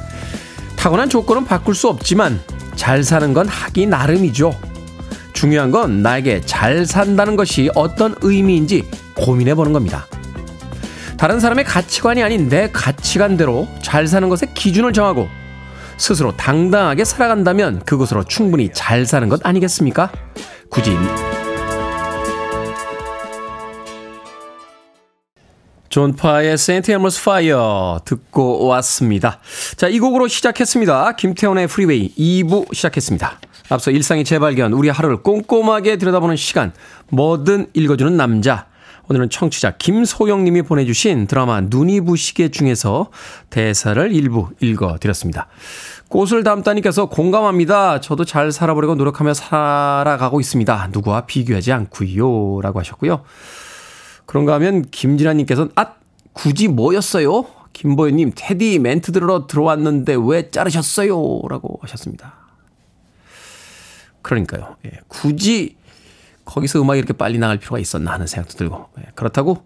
[0.77, 2.39] 타고난 조건은 바꿀 수 없지만
[2.77, 4.72] 잘 사는 건 하기 나름이죠.
[5.43, 10.07] 중요한 건 나에게 잘 산다는 것이 어떤 의미인지 고민해 보는 겁니다.
[11.19, 15.29] 다른 사람의 가치관이 아닌 내 가치관대로 잘 사는 것의 기준을 정하고
[15.97, 20.13] 스스로 당당하게 살아간다면 그것으로 충분히 잘 사는 것 아니겠습니까?
[20.71, 20.97] 굳이
[25.89, 26.93] 존 파의 St.
[26.93, 29.41] Elmo's Fire 듣고 왔습니다.
[29.75, 31.17] 자, 이 곡으로 시작했습니다.
[31.17, 33.41] 김태훈의 Freeway 2부 시작했습니다.
[33.69, 36.73] 앞서 일상의 재발견, 우리 하루를 꼼꼼하게 들여다보는 시간,
[37.11, 38.67] 뭐든 읽어주는 남자.
[39.09, 43.11] 오늘은 청취자 김소영님이 보내주신 드라마 눈이 부시게 중에서
[43.51, 45.49] 대사를 일부 읽어드렸습니다.
[46.09, 48.01] 꽃을 담다님께서 공감합니다.
[48.01, 50.91] 저도 잘 살아보려고 노력하며 살아가고 있습니다.
[50.93, 52.61] 누구와 비교하지 않고요.
[52.61, 53.23] 라고 하셨고요.
[54.27, 55.95] 그런가 하면 김진아님께서는 아
[56.33, 57.47] 굳이 뭐였어요?
[57.73, 61.13] 김보현님 테디 멘트 들으러 들어왔는데 왜 자르셨어요?
[61.49, 62.42] 라고 하셨습니다.
[64.23, 64.77] 그러니까요.
[64.87, 65.77] 예, 굳이
[66.45, 69.65] 거기서 음악이 이렇게 빨리 나갈 필요가 있었나 하는 생각도 들고 예, 그렇다고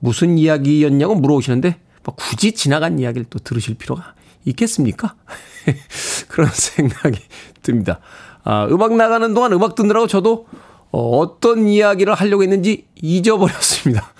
[0.00, 5.14] 무슨 이야기였냐고 물어보시는데 뭐 굳이 지나간 이야기를 또 들으실 필요가 있겠습니까?
[6.28, 7.20] 그런 생각이
[7.62, 8.00] 듭니다.
[8.44, 10.46] 아, 음악 나가는 동안 음악 듣느라고 저도
[10.90, 14.12] 어, 어떤 이야기를 하려고 했는지 잊어버렸습니다.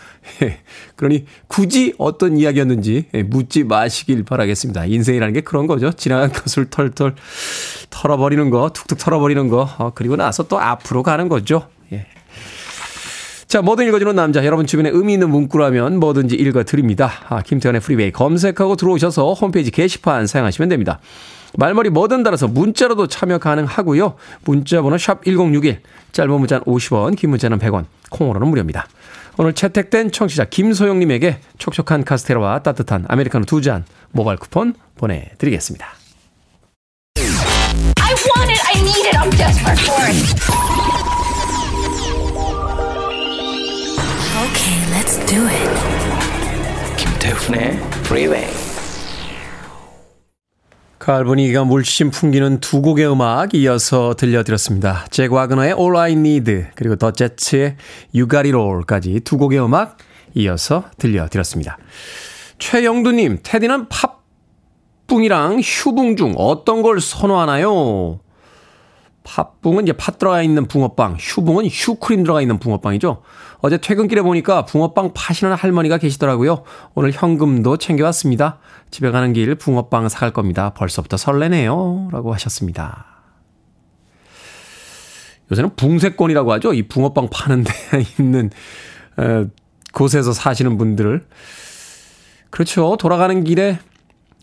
[0.43, 0.59] 예,
[0.97, 4.87] 그러니 굳이 어떤 이야기였는지 예, 묻지 마시길 바라겠습니다.
[4.87, 5.93] 인생이라는 게 그런 거죠.
[5.93, 7.15] 지나간 것을 털털
[7.91, 11.69] 털어버리는 거, 툭툭 털어버리는 거, 어, 그리고 나서 또 앞으로 가는 거죠.
[11.93, 12.07] 예.
[13.47, 14.45] 자, 뭐든 읽어주는 남자.
[14.45, 17.11] 여러분 주변에 의미 있는 문구라면 뭐든지 읽어드립니다.
[17.29, 21.01] 아, 김태훈의 프리웨이 검색하고 들어오셔서 홈페이지 게시판 사용하시면 됩니다.
[21.57, 24.17] 말머리 뭐든 달아서 문자로도 참여 가능하고요.
[24.45, 25.81] 문자 번호 샵 1061,
[26.13, 28.87] 짧은 문자는 50원, 긴 문자는 100원, 콩으로는 무료입니다.
[29.39, 35.87] 오늘 채택된 청취자 김소영님에게 촉촉한 카스테라와 따뜻한 아메리카노 두 잔 모바일 쿠폰 보내드리겠습니다.
[37.17, 38.61] I want it.
[38.67, 39.17] I need it.
[39.17, 40.19] I'm desperate for it.
[44.49, 45.69] Okay, let's do it.
[46.97, 48.68] 김태훈의 Freeway.
[51.09, 55.07] 가을 분위기가 물씬 풍기는 두 곡의 음악 이어서 들려드렸습니다.
[55.11, 57.77] 잭 와그너의 All I Need 그리고 더 제츠의
[58.15, 59.97] You Got It All까지 두 곡의 음악
[60.35, 61.79] 이어서 들려드렸습니다.
[62.59, 68.21] 최영두님, 테디는 팥붕이랑 휴붕 중 어떤 걸 선호하나요?
[69.29, 73.23] 팥붕은 이제 팥 들어가 있는 붕어빵, 휴붕은 휴크림 들어가 있는 붕어빵이죠.
[73.61, 76.65] 어제 퇴근길에 보니까 붕어빵 파시는 할머니가 계시더라고요.
[76.95, 78.59] 오늘 현금도 챙겨왔습니다.
[78.91, 80.71] 집에 가는 길 붕어빵 사갈 겁니다.
[80.71, 82.09] 벌써부터 설레네요.
[82.11, 83.05] 라고 하셨습니다.
[85.53, 86.73] 요새는 붕세권이라고 하죠.
[86.73, 87.73] 이 붕어빵 파는 데
[88.19, 88.51] 있는
[89.19, 89.45] 에,
[89.93, 91.27] 곳에서 사시는 분들을.
[92.49, 92.97] 그렇죠.
[92.99, 93.79] 돌아가는 길에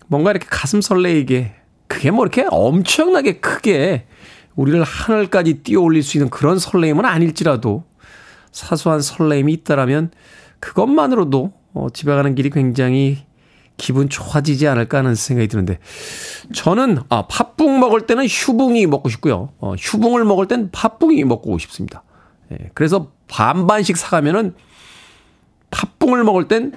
[0.08, 1.56] 뭔가 이렇게 가슴 설레이게
[1.88, 4.06] 그게 뭐 이렇게 엄청나게 크게
[4.56, 7.84] 우리를 하늘까지 뛰어 올릴 수 있는 그런 설레임은 아닐지라도
[8.52, 10.12] 사소한 설레임이 있다라면
[10.60, 13.26] 그것만으로도 어, 집에 가는 길이 굉장히
[13.78, 15.80] 기분 좋아지지 않을까 하는 생각이 드는데
[16.54, 19.50] 저는 아 팥붕 먹을 때는 휴붕이 먹고 싶고요.
[19.60, 22.04] 어, 휴붕을 먹을 땐 팥붕이 먹고 싶습니다.
[22.52, 24.56] 예, 그래서 반반씩 사가면은
[25.72, 26.72] 팥붕을 먹을 땐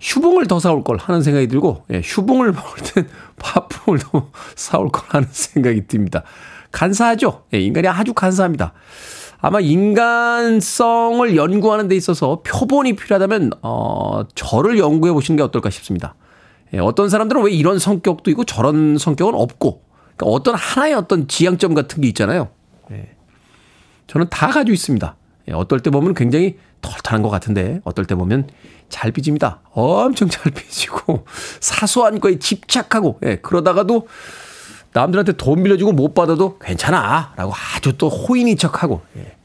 [0.00, 5.04] 휴붕을 더 사올 걸 하는 생각이 들고 예, 휴붕을 먹을 땐 팥붕을 더 사올 걸
[5.08, 6.22] 하는 생각이 듭니다.
[6.72, 7.44] 간사하죠.
[7.54, 8.72] 예, 인간이 아주 간사합니다.
[9.40, 16.14] 아마 인간성을 연구하는 데 있어서 표본이 필요하다면 어 저를 연구해 보시는 게 어떨까 싶습니다.
[16.74, 19.82] 예, 어떤 사람들은 왜 이런 성격도 있고 저런 성격은 없고
[20.16, 22.48] 그러니까 어떤 하나의 어떤 지향점 같은 게 있잖아요.
[22.92, 23.10] 예,
[24.06, 25.16] 저는 다 가지고 있습니다.
[25.48, 28.48] 예, 어떨 때 보면 굉장히 털털한 것 같은데 어떨 때 보면
[28.88, 29.60] 잘 삐집니다.
[29.72, 31.24] 엄청 잘 삐지고
[31.60, 34.06] 사소한 거에 집착하고 예, 그러다가도
[34.92, 37.32] 남들한테 돈 빌려주고 못 받아도 괜찮아.
[37.36, 39.36] 라고 아주 또 호인인 척하고, 예.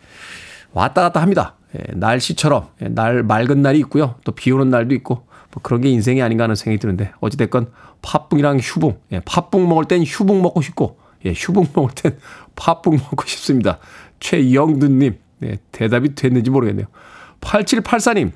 [0.74, 1.56] 왔다 갔다 합니다.
[1.76, 1.94] 예.
[1.94, 2.88] 날씨처럼, 예.
[2.90, 4.16] 날, 맑은 날이 있고요.
[4.24, 8.60] 또 비 오는 날도 있고, 뭐 그런 게 인생이 아닌가 하는 생각이 드는데, 어찌됐건 팥붕이랑
[8.60, 9.22] 휴붕, 예.
[9.26, 11.34] 팥붕 먹을 땐 휴붕 먹고 싶고, 예.
[11.34, 12.18] 휴붕 먹을 땐
[12.56, 13.80] 팥붕 먹고 싶습니다.
[14.20, 15.58] 최영두님, 예.
[15.72, 16.88] 대답이 됐는지 모르겠네요.
[17.42, 18.32] 8784님,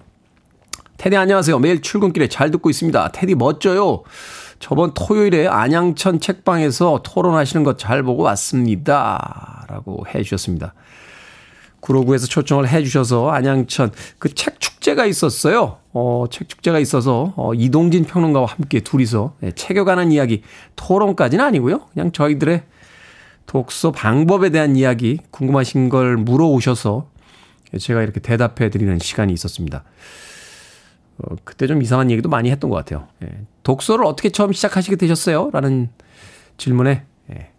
[0.98, 1.58] 테디 안녕하세요.
[1.60, 3.10] 매일 출근길에 잘 듣고 있습니다.
[3.12, 4.04] 테디 멋져요.
[4.62, 9.66] 저번 토요일에 안양천 책방에서 토론하시는 것 잘 보고 왔습니다.
[9.68, 10.74] 라고 해 주셨습니다.
[11.80, 15.78] 구로구에서 초청을 해 주셔서 안양천 그 책 축제가 있었어요.
[15.94, 20.44] 어, 책 축제가 있어서 어, 이동진 평론가와 함께 둘이서 네, 책에 관한 이야기
[20.76, 21.88] 토론까지는 아니고요.
[21.94, 22.64] 그냥 저희들의
[23.48, 27.08] 독서 방법에 대한 이야기 궁금하신 걸 물어오셔서
[27.80, 29.84] 제가 이렇게 대답해 드리는 시간이 있었습니다.
[31.18, 33.08] 어, 그때 좀 이상한 얘기도 많이 했던 것 같아요.
[33.24, 33.28] 예.
[33.64, 35.50] 독서를 어떻게 처음 시작하시게 되셨어요?
[35.54, 35.90] 라는
[36.58, 37.52] 질문에 예.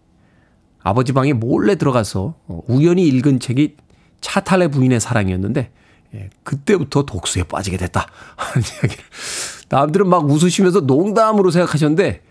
[0.82, 3.76] 아버지 방에 몰래 들어가서 어, 우연히 읽은 책이
[4.20, 5.70] 차탈레 부인의 사랑이었는데
[6.14, 6.30] 예.
[6.42, 9.04] 그때부터 독서에 빠지게 됐다 하는 이야기를
[9.68, 12.22] 남들은 막 웃으시면서 농담으로 생각하셨는데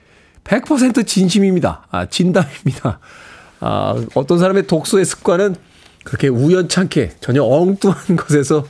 [0.44, 1.88] 100% 진심입니다.
[1.92, 3.00] 아, 진담입니다.
[3.60, 5.56] 아, 어떤 사람의 독서의 습관은
[6.04, 8.66] 그렇게 우연찮게 전혀 엉뚱한 것에서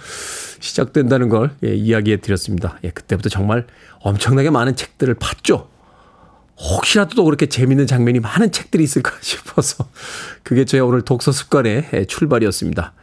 [0.59, 2.77] 시작된다는 걸 예, 이야기해 드렸습니다.
[2.83, 3.65] 예, 그때부터 정말
[4.03, 5.67] 엄청나게 많은 책들을 팠죠.
[6.57, 9.87] 혹시라도 또 그렇게 재밌는 장면이 많은 책들이 있을까 싶어서
[10.43, 12.93] 그게 저의 오늘 독서 습관의 예, 출발이었습니다.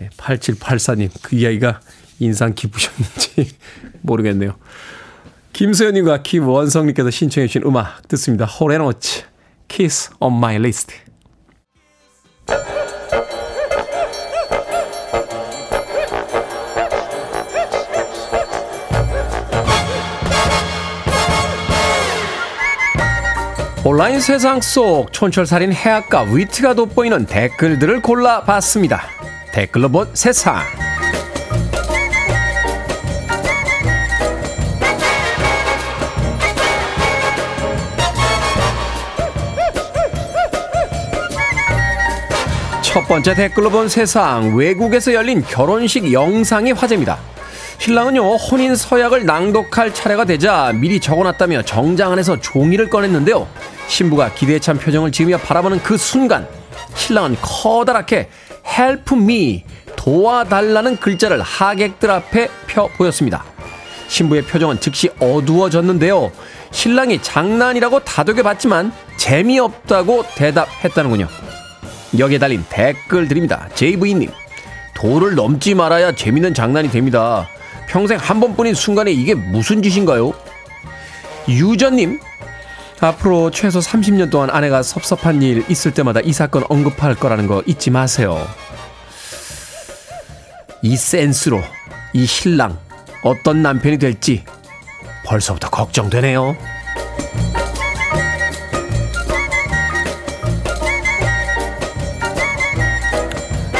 [0.00, 1.80] 예, 8784님 그 이야기가
[2.18, 3.56] 인상 깊으셨는지
[4.02, 4.56] 모르겠네요.
[5.52, 8.44] 김소연님과 김원성님께서 신청해 주신 음악 듣습니다.
[8.44, 9.24] 호레노츠
[9.68, 10.94] Kiss on my list.
[23.84, 29.02] 온라인 세상 속 촌철살인 해악과 위트가 돋보이는 댓글들을 골라봤습니다.
[29.52, 30.58] 댓글로 본 세상.
[42.82, 44.56] 첫 번째 댓글로 본 세상.
[44.56, 47.16] 외국에서 열린 결혼식 영상이 화제입니다.
[47.78, 53.46] 신랑은요, 혼인 서약을 낭독할 차례가 되자 미리 적어놨다며 정장 안에서 종이를 꺼냈는데요.
[53.86, 56.46] 신부가 기대에 찬 표정을 지으며 바라보는 그 순간,
[56.94, 58.28] 신랑은 커다랗게
[58.66, 59.64] help me,
[59.96, 63.44] 도와달라는 글자를 하객들 앞에 펴 보였습니다.
[64.08, 66.32] 신부의 표정은 즉시 어두워졌는데요.
[66.72, 71.28] 신랑이 장난이라고 다독여 봤지만 재미없다고 대답했다는군요.
[72.18, 73.68] 여기에 달린 댓글 드립니다.
[73.74, 74.30] JV님,
[74.94, 77.48] 도를 넘지 말아야 재밌는 장난이 됩니다.
[77.88, 80.32] 평생 한 번뿐인 순간에 이게 무슨 짓인가요?
[81.48, 82.20] 유전님,
[83.00, 87.90] 앞으로 최소 30년 동안 아내가 섭섭한 일 있을 때마다 이 사건 언급할 거라는 거 잊지
[87.90, 88.46] 마세요.
[90.82, 91.62] 이 센스로
[92.12, 92.78] 이 신랑
[93.22, 94.44] 어떤 남편이 될지
[95.24, 96.56] 벌써부터 걱정되네요.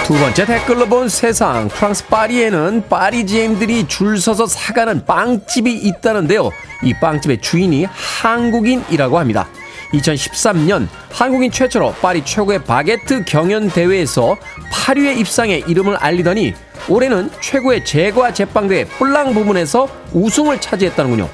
[0.09, 6.51] 두 번째 댓글로 본 세상 프랑스 파리에는 파리지앵들이 줄 서서 사가는 빵집이 있다는데요.
[6.83, 9.47] 이 빵집의 주인이 한국인이라고 합니다.
[9.92, 14.38] 2013년 한국인 최초로 파리 최고의 바게트 경연 대회에서
[14.73, 16.55] 8위에 입상해 이름을 알리더니
[16.88, 21.29] 올해는 최고의 제과 제빵대회 뿔랑 부문에서 우승을 차지했다는군요.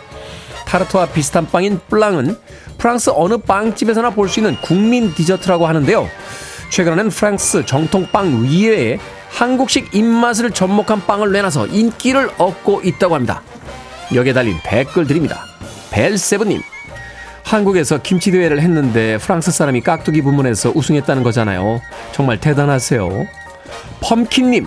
[0.67, 2.37] 타르트와 비슷한 빵인 뿔랑은
[2.79, 6.11] 프랑스 어느 빵집에서나 볼 수 있는 국민 디저트라고 하는데요.
[6.71, 8.99] 최근에는 프랑스 정통 빵 위에
[9.31, 13.43] 한국식 입맛을 접목한 빵을 내놔서 인기를 얻고 있다고 합니다.
[14.15, 15.45] 여기에 달린 댓글 드립니다.
[15.91, 16.61] 벨세브님,
[17.43, 21.81] 한국에서 김치 대회를 했는데 프랑스 사람이 깍두기 부문에서 우승했다는 거잖아요.
[22.13, 23.27] 정말 대단하세요.
[24.01, 24.67] 펌킨님,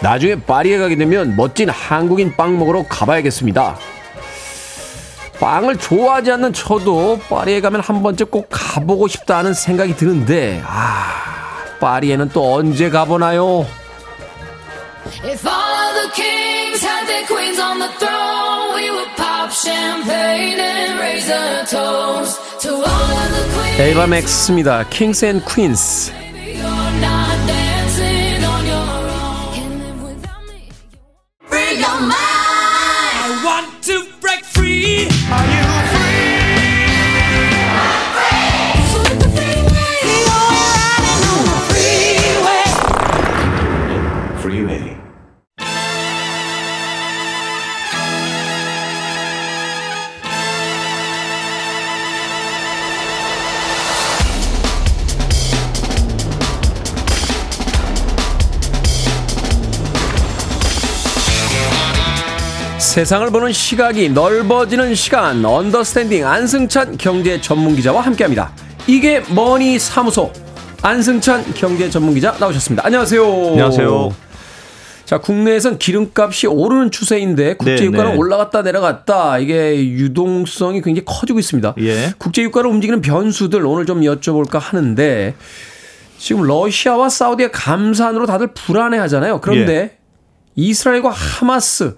[0.00, 3.76] 나중에 파리에 가게 되면 멋진 한국인 빵 먹으러 가봐야겠습니다.
[5.40, 11.37] 빵을 좋아하지 않는 저도 파리에 가면 한 번쯤 꼭 가보고 싶다는 생각이 드는데, 아,
[11.78, 13.66] 파리에는 또 언제 가보나요?
[15.24, 20.60] If all of the kings had their queens on the throne, we would pop champagne
[20.60, 23.80] and raise a toast to all of the queens.
[23.80, 24.84] 에이바 맥스입니다.
[24.90, 26.12] 킹스 앤 퀸스.
[62.98, 68.50] 세상을 보는 시각이 넓어지는 시간 언더스탠딩 안승찬 경제 전문 기자와 함께합니다.
[68.88, 70.32] 이게 머니 사무소
[70.82, 72.84] 안승찬 경제 전문 기자 나오셨습니다.
[72.84, 73.22] 안녕하세요.
[73.22, 74.12] 안녕하세요.
[75.04, 78.18] 자, 국내에선 기름값이 오르는 추세인데 국제 네, 유가는 네.
[78.18, 81.74] 올라갔다 내려갔다 이게 유동성이 굉장히 커지고 있습니다.
[81.78, 82.12] 예.
[82.18, 85.36] 국제 유가를 움직이는 변수들 오늘 좀 여쭤볼까 하는데
[86.18, 89.40] 지금 러시아와 사우디의 감산으로 다들 불안해 하잖아요.
[89.40, 89.98] 그런데 예.
[90.56, 91.94] 이스라엘과 하마스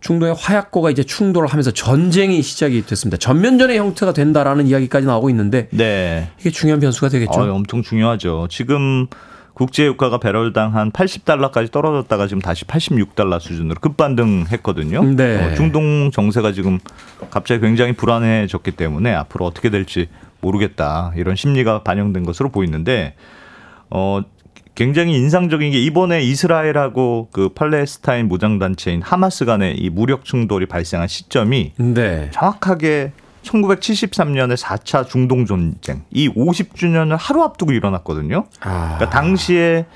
[0.00, 3.16] 중동의 화약고가 이제 충돌을 하면서 전쟁이 시작이 됐습니다.
[3.16, 6.30] 전면전의 형태가 된다라는 이야기까지 나오고 있는데 네.
[6.38, 7.40] 이게 중요한 변수가 되겠죠.
[7.40, 8.46] 어, 엄청 중요하죠.
[8.50, 9.06] 지금
[9.54, 15.02] 국제 유가가 배럴당 한 80달러까지 떨어졌다가 지금 다시 86달러 수준으로 급반등했거든요.
[15.16, 15.52] 네.
[15.52, 16.78] 어, 중동 정세가 지금
[17.30, 20.08] 갑자기 굉장히 불안해졌기 때문에 앞으로 어떻게 될지
[20.40, 23.14] 모르겠다 이런 심리가 반영된 것으로 보이는데
[23.90, 24.20] 어
[24.78, 31.08] 굉장히 인상적인 게 이번에 이스라엘하고 그 팔레스타인 무장 단체인 하마스 간의 이 무력 충돌이 발생한
[31.08, 32.30] 시점이 네.
[32.32, 33.10] 정확하게
[33.42, 38.44] 1973년에 4차 중동 전쟁 이 50주년을 하루 앞두고 일어났거든요.
[38.60, 38.94] 아.
[38.98, 39.86] 그러니까 당시에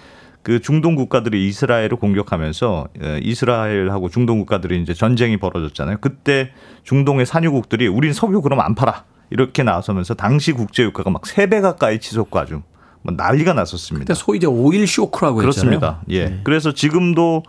[0.42, 5.98] 그 중동 국가들이 이스라엘을 공격하면서 에, 이스라엘하고 중동 국가들이 이제 전쟁이 벌어졌잖아요.
[6.00, 6.50] 그때
[6.82, 11.60] 중동의 산유국들이 우린 석유 그럼 안 팔아 이렇게 나서면서 당시 국제 유가가 막 세 배
[11.60, 12.62] 가까이 치솟고 아주
[13.02, 14.04] 뭐 난리가 났었습니다.
[14.04, 15.78] 그때 소위 이제 오일 쇼크라고 했잖아요.
[15.80, 16.00] 그렇습니다.
[16.10, 16.40] 예.
[16.44, 17.42] 그래서 지금도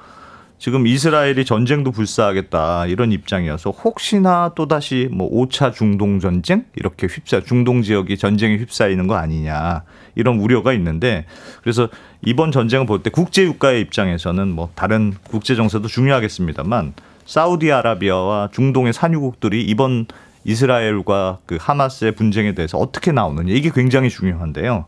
[0.60, 7.42] 지금 이스라엘이 전쟁도 불사하겠다 이런 입장이어서 혹시나 또 다시 뭐 5차 중동 전쟁 이렇게 휩싸
[7.42, 9.84] 중동 지역이 전쟁에 휩싸이는 거 아니냐
[10.16, 11.26] 이런 우려가 있는데
[11.62, 11.90] 그래서
[12.22, 16.94] 이번 전쟁을 볼 때 국제 유가의 입장에서는 뭐 다른 국제 정세도 중요하겠습니다만
[17.26, 20.06] 사우디아라비아와 중동의 산유국들이 이번
[20.46, 24.86] 이스라엘과 그 하마스의 분쟁에 대해서 어떻게 나오느냐 이게 굉장히 중요한데요.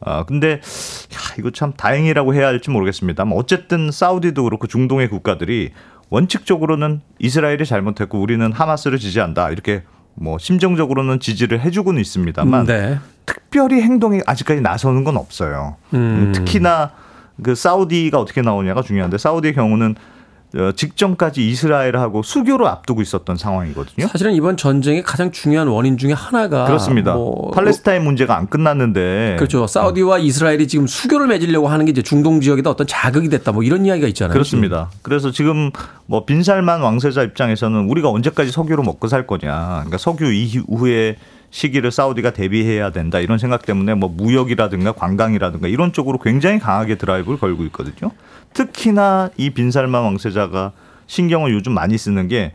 [0.00, 5.72] 아 근데 야, 이거 참 다행이라고 해야 할지 모르겠습니다만 어쨌든 사우디도 그렇고 중동의 국가들이
[6.08, 9.82] 원칙적으로는 이스라엘이 잘못했고 우리는 하마스를 지지한다 이렇게
[10.14, 12.98] 뭐 심정적으로는 지지를 해주고는 있습니다만 네.
[13.26, 15.76] 특별히 행동에 아직까지 나서는 건 없어요.
[15.94, 16.32] 음.
[16.34, 16.92] 특히나
[17.42, 20.19] 그 사우디가 어떻게 나오냐가 중요한데 사우디의 경우는 어,
[20.74, 24.08] 직전까지 이스라엘하고 수교를 앞두고 있었던 상황이거든요.
[24.08, 27.14] 사실은 이번 전쟁의 가장 중요한 원인 중에 하나가 그렇습니다.
[27.14, 29.66] 뭐 팔레스타인 문제가 안 끝났는데 그렇죠.
[29.66, 33.52] 사우디와 이스라엘이 지금 수교를 맺으려고 하는 게 이제 중동 지역에다 어떤 자극이 됐다.
[33.52, 34.32] 뭐 이런 이야기가 있잖아요.
[34.32, 34.90] 그렇습니다.
[35.02, 35.70] 그래서 지금
[36.06, 39.68] 뭐 빈살만 왕세자 입장에서는 우리가 언제까지 석유로 먹고 살 거냐.
[39.68, 41.16] 그러니까 석유 이후에
[41.50, 47.38] 시기를 사우디가 대비해야 된다 이런 생각 때문에 뭐 무역이라든가 관광이라든가 이런 쪽으로 굉장히 강하게 드라이브를
[47.38, 48.12] 걸고 있거든요.
[48.54, 50.72] 특히나 이 빈살만 왕세자가
[51.06, 52.52] 신경을 요즘 많이 쓰는 게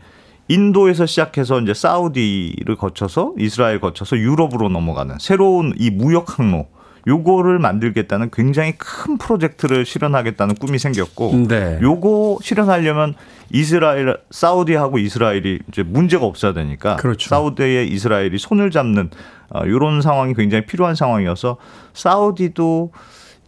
[0.48, 6.66] 인도에서 시작해서 이제 사우디를 거쳐서 이스라엘 거쳐서 유럽으로 넘어가는 새로운 이 무역 항로
[7.06, 11.78] 요거를 만들겠다는 굉장히 큰 프로젝트를 실현하겠다는 꿈이 생겼고 네.
[11.80, 13.14] 요거 실현하려면
[13.52, 17.28] 이스라엘 사우디하고 이스라엘이 이제 문제가 없어야 되니까 그렇죠.
[17.28, 19.10] 사우디에 이스라엘이 손을 잡는
[19.50, 21.58] 어, 이런 상황이 굉장히 필요한 상황이어서
[21.94, 22.90] 사우디도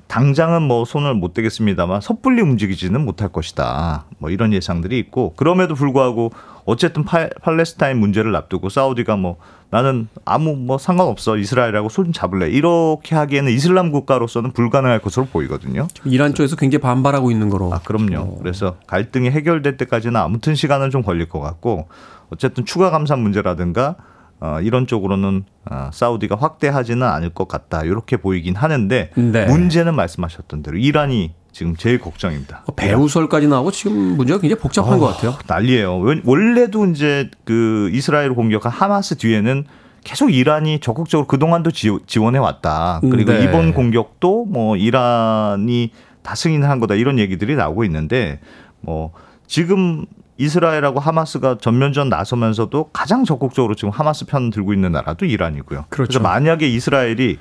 [0.07, 4.07] 당장은 뭐 손을 못 대겠습니다만 섣불리 움직이지는 못할 것이다.
[4.19, 6.31] 뭐 이런 예상들이 있고 그럼에도 불구하고
[6.65, 9.37] 어쨌든 팔, 팔레스타인 문제를 앞두고 사우디가 뭐
[9.71, 15.89] 나는 아무 뭐 상관없어 이스라엘하고 손 잡을래 이렇게 하기에는 이슬람 국가로서는 불가능할 것으로 보이거든요.
[16.05, 17.73] 이란 쪽에서 굉장히 반발하고 있는 거로.
[17.73, 18.39] 아 그럼요.
[18.39, 21.89] 그래서 갈등이 해결될 때까지는 아무튼 시간은 좀 걸릴 것 같고
[22.31, 23.97] 어쨌든 추가 감산 문제라든가
[24.41, 27.83] 어, 이런 쪽으로는 어, 사우디가 확대하지는 않을 것 같다.
[27.83, 29.47] 이렇게 보이긴 하는데 네.
[29.47, 32.63] 문제는 말씀하셨던 대로 이란이 지금 제일 걱정입니다.
[32.67, 35.37] 뭐 배후설까지 나오고 지금 문제가 굉장히 복잡한 어, 것 같아요.
[35.47, 35.99] 난리예요.
[36.01, 39.65] 원- 원래도 이제 그 이스라엘을 공격한 하마스 뒤에는
[40.05, 43.01] 계속 이란이 적극적으로 그동안도 지- 지원해 왔다.
[43.03, 43.45] 그리고 네.
[43.45, 45.91] 이번 공격도 뭐 이란이
[46.23, 48.41] 다 승인을 한 거다 이런 얘기들이 나오고 있는데
[48.81, 49.13] 뭐
[49.47, 55.87] 지금 이스라엘하고 하마스가 전면전 나서면서도 가장 적극적으로 지금 하마스 편 들고 있는 나라도 이란이고요.
[55.89, 56.11] 그렇죠.
[56.19, 57.39] 래서 만약에 이스라엘이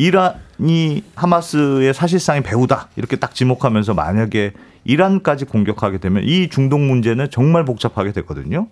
[0.00, 4.52] 이란이 하마스의 사실상의 배후다 이렇게 딱 지목하면서 만약에
[4.84, 8.66] 이란까지 공격하게 되면 이 중동 문제는 정말 복잡하게 되거든요.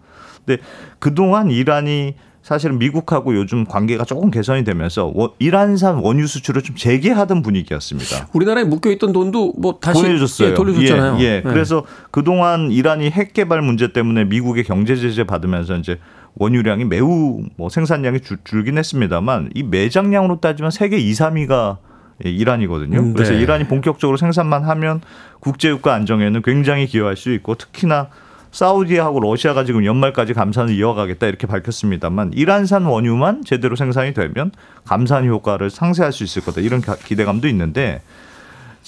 [0.46, 0.62] 근데
[0.98, 7.42] 그동안 이란이 사실은 미국하고 요즘 관계가 조금 개선이 되면서 원- 이란산 원유 수출을 좀 재개하던
[7.42, 8.28] 분위기였습니다.
[8.32, 10.50] 우리나라에 묶여 있던 돈도 뭐 다시 보내줬어요.
[10.50, 11.16] 예, 돌려줬잖아요.
[11.18, 11.28] 예, 예.
[11.28, 11.42] 네.
[11.42, 15.98] 그래서 그동안 이란이 핵 개발 문제 때문에 미국의 경제 제재 받으면서 이제
[16.38, 21.78] 원유량이 매우 뭐 생산량이 줄, 줄긴 했습니다만 이 매장량으로 따지면 세계 2, 3위가
[22.24, 22.98] 이란이거든요.
[22.98, 23.40] 음, 그래서 네.
[23.40, 25.00] 이란이 본격적으로 생산만 하면
[25.40, 28.08] 국제유가 안정에는 굉장히 기여할 수 있고 특히나
[28.50, 34.52] 사우디하고 러시아가 지금 연말까지 감산을 이어가겠다 이렇게 밝혔습니다만 이란산 원유만 제대로 생산이 되면
[34.84, 38.00] 감산 효과를 상쇄할 수 있을 거다 이런 가- 기대감도 있는데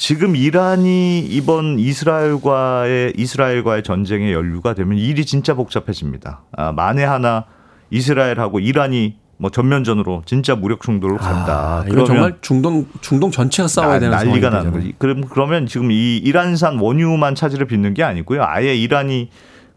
[0.00, 6.40] 지금 이란이 이번 이스라엘과의 이스라엘과의 전쟁에 연루가 되면 일이 진짜 복잡해집니다.
[6.52, 7.44] 아, 만에 하나
[7.90, 11.82] 이스라엘하고 이란이 뭐 전면전으로 진짜 무력 충돌을 간다.
[11.82, 14.72] 아, 이건 정말 중동 중동 전체가 싸워야 되는 난리가 나는.
[14.72, 14.94] 거지.
[14.96, 18.42] 그럼 그러면 지금 이 이란산 원유만 차질을 빚는 게 아니고요.
[18.42, 19.28] 아예 이란이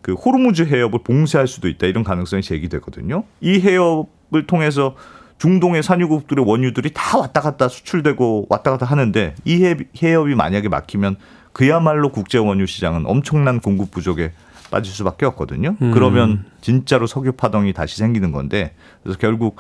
[0.02, 3.26] 그 호르무즈 해협을 봉쇄할 수도 있다 이런 가능성이 제기되거든요.
[3.42, 4.96] 이 해협을 통해서
[5.38, 11.18] 중동의 산유국들의 원유들이 다 왔다 갔다 수출되고 왔다 갔다 하는데 이 해- 해협이 만약에 막히면
[11.52, 14.32] 그야말로 국제 원유 시장은 엄청난 공급 부족에
[14.72, 15.76] 빠질 수밖에 없거든요.
[15.82, 15.92] 음.
[15.92, 18.74] 그러면 진짜로 석유 파동이 다시 생기는 건데
[19.04, 19.58] 그래서 결국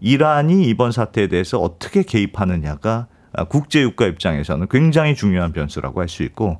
[0.00, 3.06] 이란이 이번 사태에 대해서 어떻게 개입하느냐가
[3.48, 6.58] 국제 유가 입장에서는 굉장히 중요한 변수라고 할 수 있고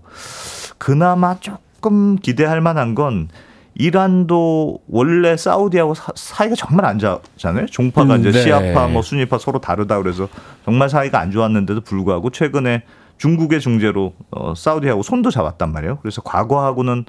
[0.78, 3.28] 그나마 조금 기대할 만한 건
[3.74, 7.66] 이란도 원래 사우디하고 사, 사이가 정말 안 좋잖아요.
[7.66, 8.42] 종파가 음, 이제 네.
[8.42, 10.28] 시아파 뭐 순위파 서로 다르다 그래서
[10.64, 12.82] 정말 사이가 안 좋았는데도 불구하고 최근에
[13.18, 15.98] 중국의 중재로 어, 사우디하고 손도 잡았단 말이에요.
[16.00, 17.04] 그래서 과거하고는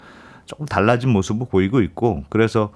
[0.45, 2.71] 조금 달라진 모습을 보이고 있고 그래서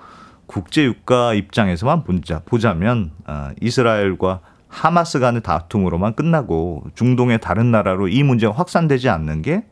[0.45, 8.23] 국제 유가 입장에서만 보자, 보자면 어, 이스라엘과 하마스 간의 다툼으로만 끝나고 중동의 다른 나라로 이
[8.23, 9.63] 문제가 확산되지 않는 게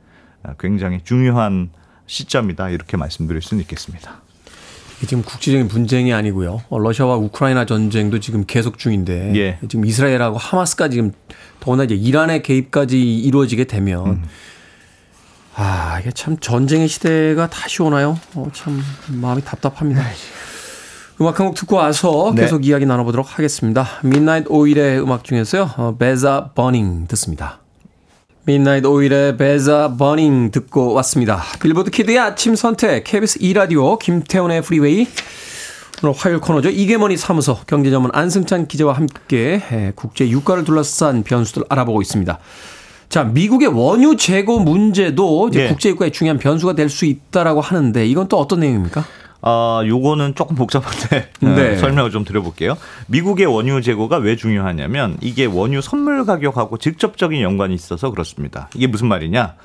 [0.43, 1.69] 어, 굉장히 중요한
[2.07, 4.21] 시점이다 이렇게 말씀드릴 수는 있겠습니다.
[5.07, 6.61] 지금 국제적인 분쟁이 아니고요.
[6.69, 9.59] 어, 러시아와 우크라이나 전쟁도 지금 계속 중인데 예.
[9.67, 11.11] 지금 이스라엘하고 하마스까지 지금
[11.59, 14.23] 더구나 이제 이란의 개입까지 이루어지게 되면 음.
[15.55, 18.17] 아 이게 참 전쟁의 시대가 다시 오나요?
[18.35, 20.03] 어, 참 마음이 답답합니다.
[21.21, 22.41] 음악 한 곡 듣고 와서 네.
[22.43, 23.85] 계속 이야기 나눠보도록 하겠습니다.
[24.03, 25.69] midnight 오일의 음악 중에서요.
[25.77, 27.59] 어, 베자 버닝 듣습니다.
[28.47, 31.41] Midnight 오일의 베자 버닝 듣고 왔습니다.
[31.61, 35.07] 빌보드 Kid의 아침 선택 KBS 2라디오 김태훈의 프리웨이
[36.03, 36.69] 오늘 화요일 코너죠.
[36.69, 42.37] 이게 머니 사무소 경제전문 안승찬 기자와 함께 에, 국제 유가를 둘러싼 변수들 알아보고 있습니다.
[43.07, 45.67] 자, 미국의 원유 재고 문제도 예.
[45.69, 49.05] 국제 유가의 중요한 변수가 될 수 있다라고 하는데 이건 또 어떤 내용입니까?
[49.45, 51.73] 아, 요거는 조금 복잡한데 네.
[51.73, 52.77] 어, 설명을 좀 드려볼게요.
[53.07, 58.69] 미국의 원유 재고가 왜 중요하냐면 이게 원유 선물 가격하고 직접적인 연관이 있어서 그렇습니다.
[58.73, 59.55] 이게 무슨 말이냐?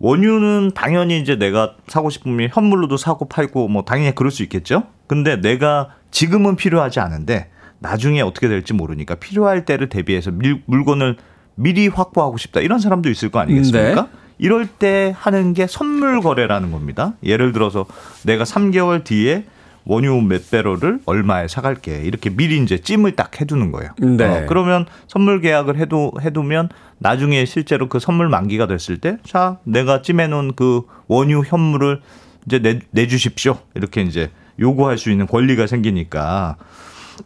[0.00, 4.84] 원유는 당연히 이제 내가 사고 싶으면 현물로도 사고 팔고 뭐 당연히 그럴 수 있겠죠.
[5.06, 11.16] 근데 내가 지금은 필요하지 않은데 나중에 어떻게 될지 모르니까 필요할 때를 대비해서 밀- 물건을
[11.56, 14.02] 미리 확보하고 싶다 이런 사람도 있을 거 아니겠습니까?
[14.02, 14.08] 네.
[14.38, 17.14] 이럴 때 하는 게 선물 거래라는 겁니다.
[17.22, 17.86] 예를 들어서
[18.24, 19.44] 내가 3개월 뒤에
[19.86, 23.90] 원유 몇 배럴을 얼마에 사갈게 이렇게 미리 이제 찜을 딱 해두는 거예요.
[23.98, 24.24] 네.
[24.24, 30.00] 어, 그러면 선물 계약을 해도 해두면 나중에 실제로 그 선물 만기가 됐을 때, 자 내가
[30.02, 32.00] 찜해놓은 그 원유 현물을
[32.46, 36.56] 이제 내, 내주십시오 이렇게 이제 요구할 수 있는 권리가 생기니까.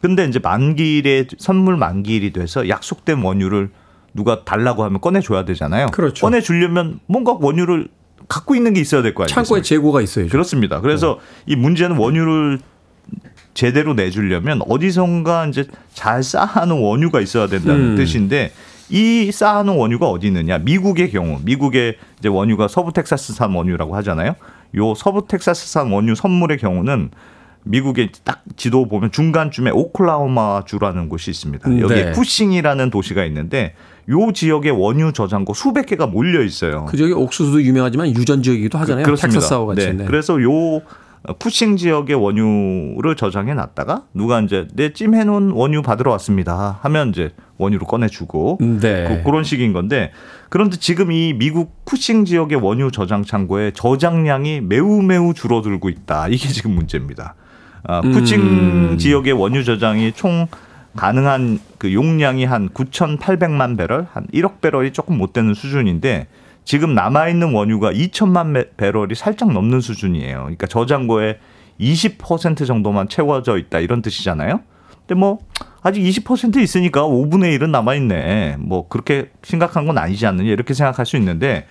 [0.01, 3.71] 근데 이제 만기일에 선물 만기일이 돼서 약속된 원유를
[4.19, 5.87] 누가 달라고 하면 꺼내줘야 되잖아요.
[5.93, 6.27] 그렇죠.
[6.27, 7.87] 꺼내주려면 뭔가 원유를
[8.27, 9.33] 갖고 있는 게 있어야 될 거 아니에요.
[9.33, 10.31] 창고에 재고가 있어야죠.
[10.33, 10.81] 그렇습니다.
[10.81, 12.59] 그래서 이 문제는 원유를
[13.55, 17.97] 제대로 내주려면 어디선가 이제 잘 쌓아놓은 원유가 있어야 된다는 음.
[17.97, 18.51] 뜻인데
[18.91, 20.59] 이 쌓아놓은 원유가 어디 있느냐?
[20.59, 24.35] 미국의 경우, 미국의 이제 원유가 서부 텍사스산 원유라고 하잖아요.
[24.77, 27.11] 요 서부 텍사스산 원유 선물의 경우는
[27.65, 31.81] 미국의 딱 지도 보면 중간쯤에 오클라호마주라는 곳이 있습니다.
[31.81, 32.13] 여기에 네.
[32.13, 33.75] 쿠싱이라는 도시가 있는데
[34.11, 36.87] 요 지역에 원유 저장고 수백 개가 몰려 있어요.
[36.87, 39.05] 그 지역이 옥수수도 유명하지만 유전 지역이기도 하잖아요.
[39.05, 39.41] 그렇습니다.
[39.41, 39.87] 텍사스하고 같이.
[39.87, 39.93] 네.
[39.93, 40.05] 네.
[40.07, 40.81] 그래서 요
[41.39, 46.79] 쿠싱 지역의 원유를 저장해 놨다가 누가 이제 내 찜해 놓은 원유 받으러 왔습니다.
[46.83, 49.23] 하면 이제 원유를 꺼내 주고 네.
[49.25, 50.13] 그, 런 식인 건데
[50.49, 56.29] 그런데 지금 이 미국 쿠싱 지역의 원유 저장 창고의 저장량이 매우 매우 줄어들고 있다.
[56.29, 57.35] 이게 지금 문제입니다.
[57.85, 58.99] 아, 쿠싱 음.
[58.99, 60.47] 지역의 원유 저장이 총
[60.97, 66.27] 가능한 그 용량이 한 9,800만 배럴, 한 1억 배럴이 조금 못 되는 수준인데
[66.65, 70.39] 지금 남아 있는 원유가 2천만 배- 배럴이 살짝 넘는 수준이에요.
[70.41, 71.39] 그러니까 저장고에
[71.81, 74.61] 20% 정도만 채워져 있다 이런 뜻이잖아요.
[75.07, 75.39] 근데 뭐
[75.83, 78.57] 아직 20% 있으니까 5분의 1은 남아 있네.
[78.59, 81.67] 뭐 그렇게 심각한 건 아니지 않느냐 이렇게 생각할 수 있는데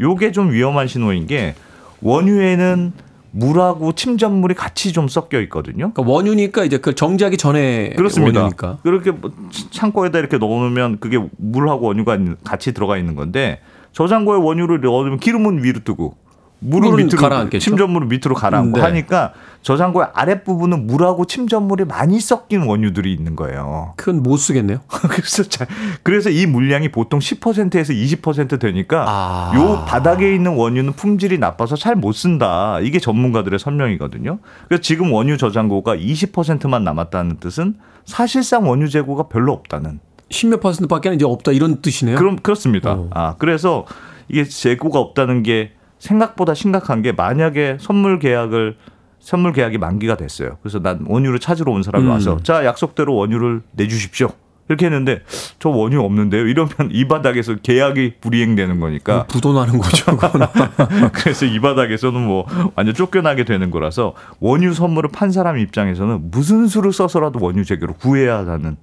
[0.00, 1.54] 요게 좀 위험한 신호인 게
[2.00, 2.92] 원유에는
[3.32, 5.92] 물하고 침전물이 같이 좀 섞여 있거든요.
[5.92, 8.40] 그러니까 원유니까 이제 그 정지하기 전에 그렇습니다.
[8.40, 8.78] 원유니까.
[8.82, 9.32] 그렇게 뭐
[9.70, 13.60] 창고에다 이렇게 넣어놓으면 그게 물하고 원유가 같이 들어가 있는 건데
[13.92, 16.16] 저장고에 원유를 넣어두면 기름은 위로 뜨고
[16.64, 17.62] 물은 밑으로 가라앉겠죠?
[17.64, 18.84] 침전물은 밑으로 가라앉고 네.
[18.84, 19.32] 하니까
[19.62, 23.94] 저장고의 아랫부분은 물하고 침전물이 많이 섞인 원유들이 있는 거예요.
[23.96, 24.78] 그건 못 쓰겠네요.
[25.10, 25.66] 그래서 자-
[26.02, 29.52] 그래서 이 물량이 보통 10%에서 20% 되니까 아.
[29.56, 32.78] 요 바닥에 있는 원유는 품질이 나빠서 잘 못 쓴다.
[32.80, 34.38] 이게 전문가들의 설명이거든요.
[34.68, 40.00] 그래서 지금 원유 저장고가 20%만 남았다는 뜻은 사실상 원유 재고가 별로 없다는.
[40.30, 42.16] 십몇 퍼센트밖에 이제 없다 이런 뜻이네요.
[42.16, 42.92] 그럼 그렇습니다.
[42.92, 43.10] 어.
[43.12, 43.84] 아 그래서
[44.28, 48.76] 이게 재고가 없다는 게 생각보다 심각한 게 만약에 선물 계약을
[49.20, 50.58] 선물 계약이 만기가 됐어요.
[50.60, 52.10] 그래서 난 원유를 찾으러 온 사람이 음.
[52.10, 54.30] 와서 자 약속대로 원유를 내주십시오.
[54.68, 55.22] 이렇게 했는데
[55.60, 56.48] 저 원유 없는데요.
[56.48, 60.16] 이러면 이 바닥에서 계약이 불이행되는 거니까 부도 나는 거죠.
[60.16, 60.48] 그거는.
[61.14, 66.92] 그래서 이 바닥에서는 뭐 완전 쫓겨나게 되는 거라서 원유 선물을 판 사람 입장에서는 무슨 수를
[66.92, 68.76] 써서라도 원유 재개로 구해야 하는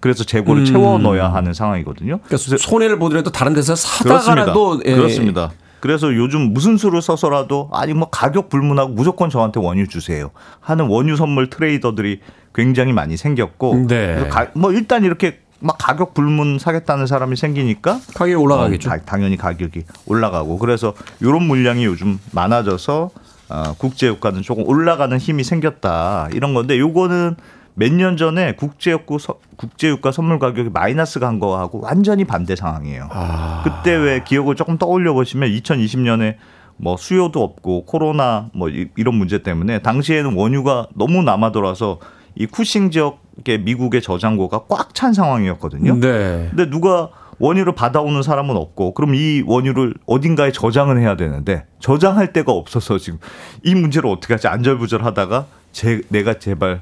[0.00, 0.64] 그래서 재고를 음.
[0.64, 2.18] 채워 넣어야 하는 상황이거든요.
[2.24, 4.90] 그러니까 손해를 보더라도 다른 데서 사다가라도 그렇습니다.
[4.90, 4.94] 예.
[4.96, 5.52] 그렇습니다.
[5.84, 10.30] 그래서 요즘 무슨 수를 써서라도 아니 뭐 가격 불문하고 무조건 저한테 원유 주세요
[10.60, 12.20] 하는 원유 선물 트레이더들이
[12.54, 14.26] 굉장히 많이 생겼고 네.
[14.30, 18.88] 가- 뭐 일단 이렇게 막 가격 불문 사겠다는 사람이 생기니까 가격이 올라가겠죠.
[18.88, 23.10] 어, 다- 당연히 가격이 올라가고 그래서 이런 물량이 요즘 많아져서
[23.50, 27.36] 어, 국제유가는 조금 올라가는 힘이 생겼다 이런 건데 요거는
[27.74, 29.16] 몇 년 전에 국제유가
[29.56, 33.08] 국제유가 선물 가격이 마이너스 간 거하고 완전히 반대 상황이에요.
[33.10, 33.62] 아.
[33.64, 36.36] 그때 왜 기억을 조금 떠올려 보시면 2020년에
[36.76, 41.98] 뭐 수요도 없고 코로나 뭐 이- 이런 문제 때문에 당시에는 원유가 너무 남아 돌아서
[42.36, 45.94] 이 쿠싱 지역의 미국의 저장고가 꽉 찬 상황이었거든요.
[46.00, 46.46] 네.
[46.50, 47.10] 근데 누가
[47.40, 53.18] 원유를 받아오는 사람은 없고 그럼 이 원유를 어딘가에 저장을 해야 되는데 저장할 데가 없어서 지금
[53.64, 56.80] 이 문제를 어떻게 하지 안절부절하다가 제, 내가 제발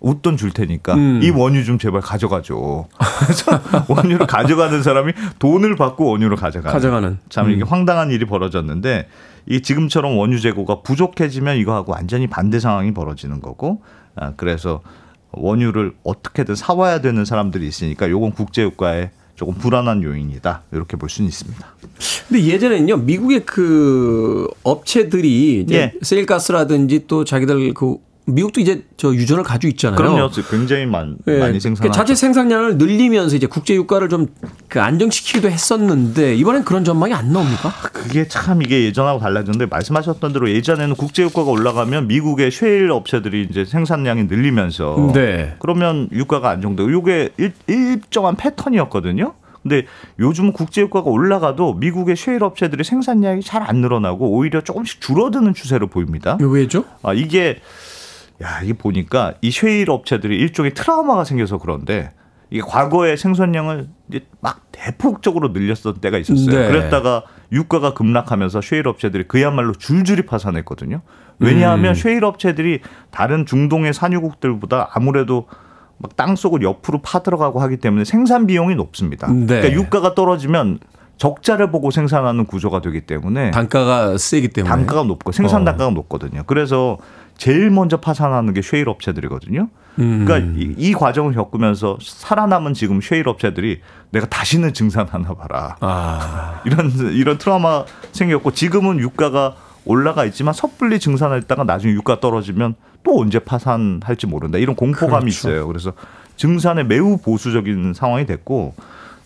[0.00, 1.20] 웃돈 줄 테니까 음.
[1.22, 2.86] 이 원유 좀 제발 가져가줘.
[3.20, 6.72] 그래서 원유를 가져가는 사람이 돈을 받고 원유를 가져가는.
[6.72, 7.18] 가져가는.
[7.28, 7.66] 참 이게 음.
[7.66, 9.08] 황당한 일이 벌어졌는데
[9.46, 13.82] 이 지금처럼 원유 재고가 부족해지면 이거하고 완전히 반대 상황이 벌어지는 거고
[14.14, 14.82] 아, 그래서
[15.32, 21.66] 원유를 어떻게든 사와야 되는 사람들이 있으니까 요건 국제유가에 조금 불안한 요인이다 이렇게 볼 수는 있습니다.
[22.28, 25.92] 근데 예전에는요 미국의 그 업체들이 예.
[26.00, 29.96] 세일가스라든지 또 자기들 그 미국도 이제 저 유전을 가지고 있잖아요.
[29.96, 31.96] 그럼요, 굉장히 많, 예, 많이 그 생산하죠.
[31.96, 34.28] 자체 생산량을 늘리면서 이제 국제 유가를 좀
[34.68, 37.72] 그 안정시키기도 했었는데 이번엔 그런 전망이 안 나옵니까?
[37.92, 43.64] 그게 참 이게 예전하고 달라졌는데 말씀하셨던 대로 예전에는 국제 유가가 올라가면 미국의 쉐일 업체들이 이제
[43.64, 45.54] 생산량이 늘리면서 네.
[45.60, 49.32] 그러면 유가가 안정되고 이게 일, 일정한 패턴이었거든요.
[49.62, 49.86] 근데
[50.18, 55.86] 요즘 국제 유가가 올라가도 미국의 쉐일 업체들이 생산량이 잘 안 늘어나고 오히려 조금씩 줄어드는 추세를
[55.88, 56.36] 보입니다.
[56.40, 56.84] 왜죠?
[57.02, 57.60] 아 이게
[58.42, 62.10] 야 이게 보니까 이 쉐일 업체들이 일종의 트라우마가 생겨서 그런데
[62.50, 66.58] 이게 과거에 생산량을 이제 막 대폭적으로 늘렸던 때가 있었어요.
[66.58, 66.68] 네.
[66.68, 71.00] 그랬다가 유가가 급락하면서 쉐일 업체들이 그야말로 줄줄이 파산했거든요.
[71.38, 71.94] 왜냐하면 음.
[71.94, 72.80] 쉐일 업체들이
[73.10, 75.48] 다른 중동의 산유국들보다 아무래도
[75.98, 79.28] 막 땅속을 옆으로 파들어가고 하기 때문에 생산 비용이 높습니다.
[79.32, 79.46] 네.
[79.46, 80.78] 그러니까 유가가 떨어지면
[81.16, 84.70] 적자를 보고 생산하는 구조가 되기 때문에 단가가 세기 때문에.
[84.70, 85.64] 단가가 높고 생산 어.
[85.64, 86.42] 단가가 높거든요.
[86.46, 86.98] 그래서
[87.36, 89.68] 제일 먼저 파산하는 게 쉐일 업체들이거든요.
[89.98, 90.24] 음.
[90.24, 93.80] 그러니까 이, 이 과정을 겪으면서 살아남은 지금 쉐일 업체들이
[94.10, 95.76] 내가 다시는 증산하나 봐라.
[95.80, 96.60] 아.
[96.64, 103.38] 이런 이런 트라우마 생겼고 지금은 유가가 올라가 있지만 섣불리 증산했다가 나중에 유가 떨어지면 또 언제
[103.38, 104.58] 파산할지 모른다.
[104.58, 105.48] 이런 공포감이 그렇죠.
[105.48, 105.66] 있어요.
[105.66, 105.92] 그래서
[106.36, 108.74] 증산에 매우 보수적인 상황이 됐고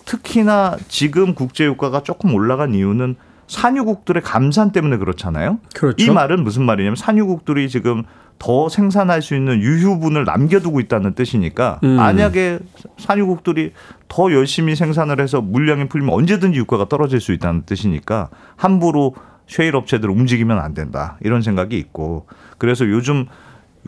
[0.04, 3.16] 특히나 지금 국제 유가가 조금 올라간 이유는
[3.51, 5.59] 산유국들의 감산 때문에 그렇잖아요.
[5.74, 6.05] 그렇죠.
[6.05, 8.05] 이 말은 무슨 말이냐면 산유국들이 지금
[8.38, 11.96] 더 생산할 수 있는 유휴분을 남겨두고 있다는 뜻이니까 음.
[11.96, 12.61] 만약에
[12.98, 13.72] 산유국들이
[14.09, 19.14] 더 열심히 생산을 해서 물량이 풀리면 언제든지 유가가 떨어질 수 있다는 뜻이니까 함부로
[19.48, 22.26] 쉐일 업체들 움직이면 안 된다 이런 생각이 있고
[22.57, 23.26] 그래서 요즘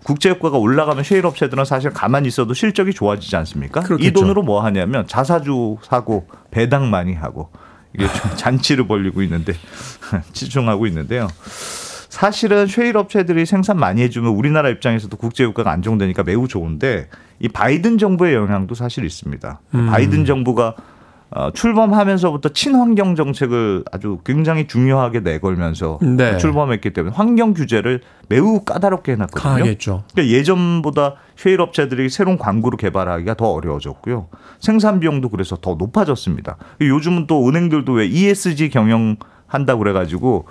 [0.02, 3.80] 국제유가가 올라가면 쉐일 업체들은 사실 가만히 있어도 실적이 좋아지지 않습니까?
[3.80, 4.20] 이 그렇겠죠.
[4.20, 7.50] 돈으로 뭐 하냐면 자사주 사고 배당 많이 하고
[7.94, 9.54] 이게 좀 잔치를 벌리고 있는데
[10.32, 11.28] 치중하고 있는데요.
[12.08, 17.08] 사실은 쉐일 업체들이 생산 많이 해주면 우리나라 입장에서도 국제유가가 안정되니까 매우 좋은데
[17.40, 19.60] 이 바이든 정부의 영향도 사실 있습니다.
[19.74, 19.86] 음.
[19.86, 20.76] 바이든 정부가
[21.34, 26.36] 어, 출범하면서부터 친환경 정책을 아주 굉장히 중요하게 내걸면서 네.
[26.36, 29.42] 출범했기 때문에 환경 규제를 매우 까다롭게 해놨거든요.
[29.42, 30.04] 강하겠죠.
[30.12, 34.28] 그러니까 예전보다 쉐일 업체들이 새로운 광구를 개발하기가 더 어려워졌고요.
[34.60, 36.56] 생산 비용도 그래서 더 높아졌습니다.
[36.80, 39.16] 요즘은 또 은행들도 왜 ESG 경영
[39.46, 40.46] 한다고 그래가지고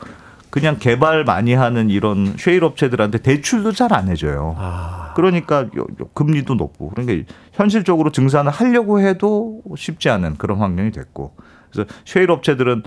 [0.52, 4.56] 그냥 개발 많이 하는 이런 쉐일 업체들한테 대출도 잘 안 해줘요.
[4.60, 5.14] 아.
[5.16, 5.66] 그러니까
[6.14, 11.34] 금리도 높고 그러니까 현실적으로 증산을 하려고 해도 쉽지 않은 그런 환경이 됐고
[11.72, 12.84] 그래서 쉐일 업체들은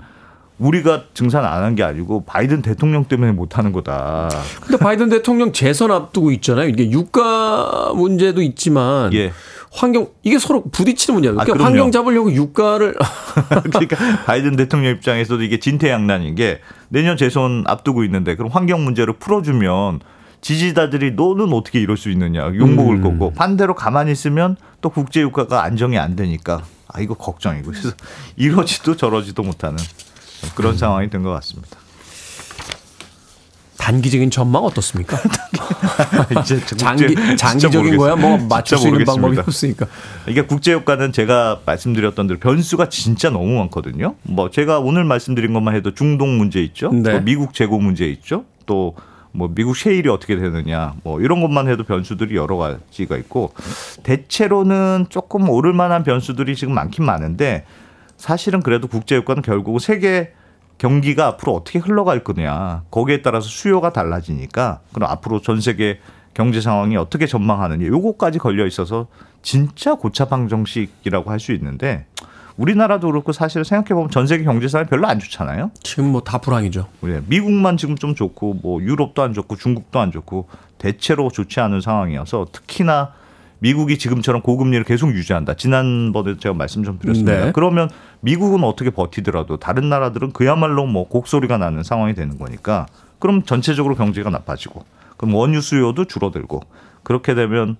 [0.57, 4.29] 우리가 증산 안 한 게 아니고 바이든 대통령 때문에 못 하는 거다.
[4.61, 6.69] 근데 바이든 대통령 재선 앞두고 있잖아요.
[6.69, 9.33] 이게 유가 문제도 있지만 예.
[9.75, 11.33] 환경 이게 서로 부딪히는 문제예요.
[11.39, 11.65] 아, 그러니까 그럼요.
[11.65, 12.95] 환경 잡으려고 유가를
[13.71, 19.99] 그러니까 바이든 대통령 입장에서도 이게 진퇴양난인 게 내년 재선 앞두고 있는데 그럼 환경 문제를 풀어주면
[20.41, 23.01] 지지자들이 너는 어떻게 이럴 수 있느냐 욕먹을 음.
[23.01, 27.89] 거고 반대로 가만히 있으면 또 국제 유가가 안정이 안 되니까 아 이거 걱정이고 그래서
[28.37, 29.77] 이러지도 저러지도 못하는
[30.55, 31.77] 그런 상황이 된 것 같습니다.
[33.85, 35.15] 단기적인 전망 어떻습니까?
[36.41, 38.37] 이제 국제- 장기 장기적인 거야 뭐.
[38.37, 39.85] 맞출 수 있는 방법이 모르겠습니다.
[39.85, 40.31] 없으니까.
[40.31, 44.15] 이게 국제유가는 제가 말씀드렸던 대로 변수가 진짜 너무 많거든요.
[44.23, 46.91] 뭐 제가 오늘 말씀드린 것만 해도 중동 문제 있죠.
[46.91, 47.11] 네.
[47.13, 48.45] 또 미국 재고 문제 있죠.
[48.65, 48.95] 또
[49.37, 53.51] 뭐 미국 셰일이 어떻게 되느냐 뭐 이런 것만 해도 변수들이 여러 가지가 있고
[54.03, 57.65] 대체로는 조금 오를 만한 변수들이 지금 많긴 많은데
[58.15, 60.31] 사실은 그래도 국제유가는 결국 세계
[60.77, 65.99] 경기가 앞으로 어떻게 흘러갈 거냐 거기에 따라서 수요가 달라지니까 그럼 앞으로 전 세계
[66.33, 69.07] 경제 상황이 어떻게 전망하느냐 요거까지 걸려 있어서
[69.41, 72.05] 진짜 고차 방 정식이라고 할 수 있는데
[72.57, 75.71] 우리나라도 그렇고 사실 생각해 보면 전 세계 경제 상황이 별로 안 좋잖아요.
[75.83, 76.87] 지금 뭐 다 불황이죠.
[77.01, 80.47] 우리 미국만 지금 좀 좋고 뭐 유럽도 안 좋고 중국도 안 좋고
[80.77, 83.11] 대체로 좋지 않은 상황이어서 특히나
[83.59, 85.55] 미국이 지금처럼 고금리를 계속 유지한다.
[85.55, 87.45] 지난번에 제가 말씀 좀 드렸습니다.
[87.45, 87.51] 네.
[87.53, 87.89] 그러면
[88.21, 92.85] 미국은 어떻게 버티더라도 다른 나라들은 그야말로 뭐 곡소리가 나는 상황이 되는 거니까
[93.19, 94.83] 그럼 전체적으로 경제가 나빠지고
[95.17, 96.61] 그럼 원유 수요도 줄어들고
[97.03, 97.77] 그렇게 되면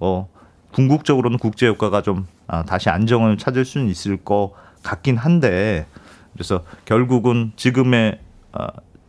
[0.00, 0.28] 어
[0.72, 4.52] 궁극적으로는 국제 유가가 좀 아, 다시 안정을 찾을 수는 있을 것
[4.82, 5.86] 같긴 한데
[6.32, 8.20] 그래서 결국은 지금의
[8.52, 8.66] 어,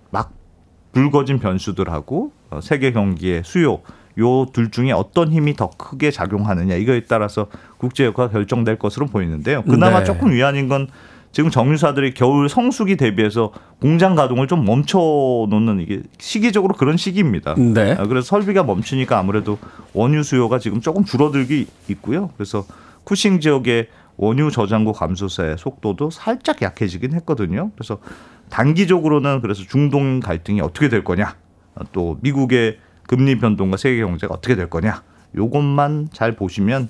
[0.10, 0.32] 막
[0.92, 3.82] 불거진 변수들하고 어, 세계 경기의 수요
[4.20, 7.48] 요 둘 중에 어떤 힘이 더 크게 작용하느냐 이거에 따라서
[7.78, 9.64] 국제 유가가 결정될 것으로 보이는데요.
[9.64, 10.06] 그나마 네.
[10.06, 10.88] 조금 위안인 건
[11.32, 17.54] 지금 정유사들이 겨울 성수기 대비해서 공장 가동을 좀 멈춰 놓는 이게 시기적으로 그런 시기입니다.
[17.56, 17.94] 네.
[17.94, 19.60] 아, 그래서 설비가 멈추니까 아무래도
[19.94, 22.32] 원유 수요가 지금 조금 줄어들기 있고요.
[22.36, 22.66] 그래서
[23.04, 27.72] 쿠싱 지역의 원유 저장고 감소세의 속도도 살짝 약해지긴 했거든요.
[27.76, 28.00] 그래서
[28.50, 31.36] 단기적으로는 그래서 중동 갈등이 어떻게 될 거냐,
[31.76, 32.80] 아, 또 미국의
[33.10, 35.02] 금리 변동과 세계 경제가 어떻게 될 거냐,
[35.36, 36.90] 요것만 잘 보시면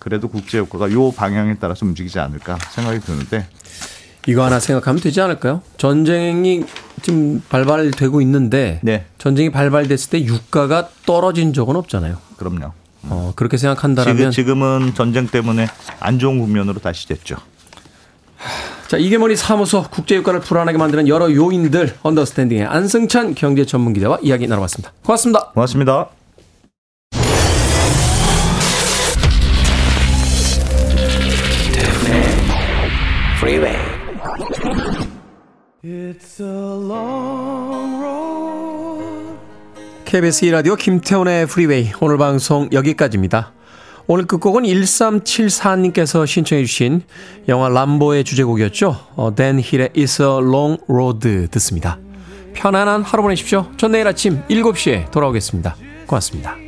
[0.00, 3.46] 그래도 국제 유가가 요 방향에 따라서 움직이지 않을까 생각이 드는데
[4.26, 5.62] 이거 하나 생각하면 되지 않을까요?
[5.76, 6.64] 전쟁이
[7.02, 9.06] 지금 발발되고 있는데 네.
[9.18, 12.18] 전쟁이 발발됐을 때 유가가 떨어진 적은 없잖아요.
[12.36, 12.72] 그럼요.
[13.04, 15.68] 어, 그렇게 생각한다면 지금, 지금은 전쟁 때문에
[16.00, 17.36] 안 좋은 국면으로 다시 됐죠.
[18.94, 24.46] 자, 이게 뭐니 사무소 국제유가를 불안하게 만드는 여러 요인들 언더스탠딩의 안승찬 경제 전문 기자와 이야기
[24.46, 24.92] 나눠봤습니다.
[25.02, 25.50] 고맙습니다.
[25.52, 26.10] 고맙습니다.
[40.04, 43.54] KBS 2라디오 김태훈의 프리웨이 오늘 방송 여기까지입니다.
[44.06, 47.02] 오늘 끝곡은 1374님께서 신청해 주신
[47.48, 48.96] 영화 람보의 주제곡이었죠.
[49.16, 51.98] 어, 댄 힐의 It's a Long Road 듣습니다.
[52.52, 53.66] 편안한 하루 보내십시오.
[53.76, 55.76] 전 내일 아침 7시에 돌아오겠습니다.
[56.06, 56.63] 고맙습니다.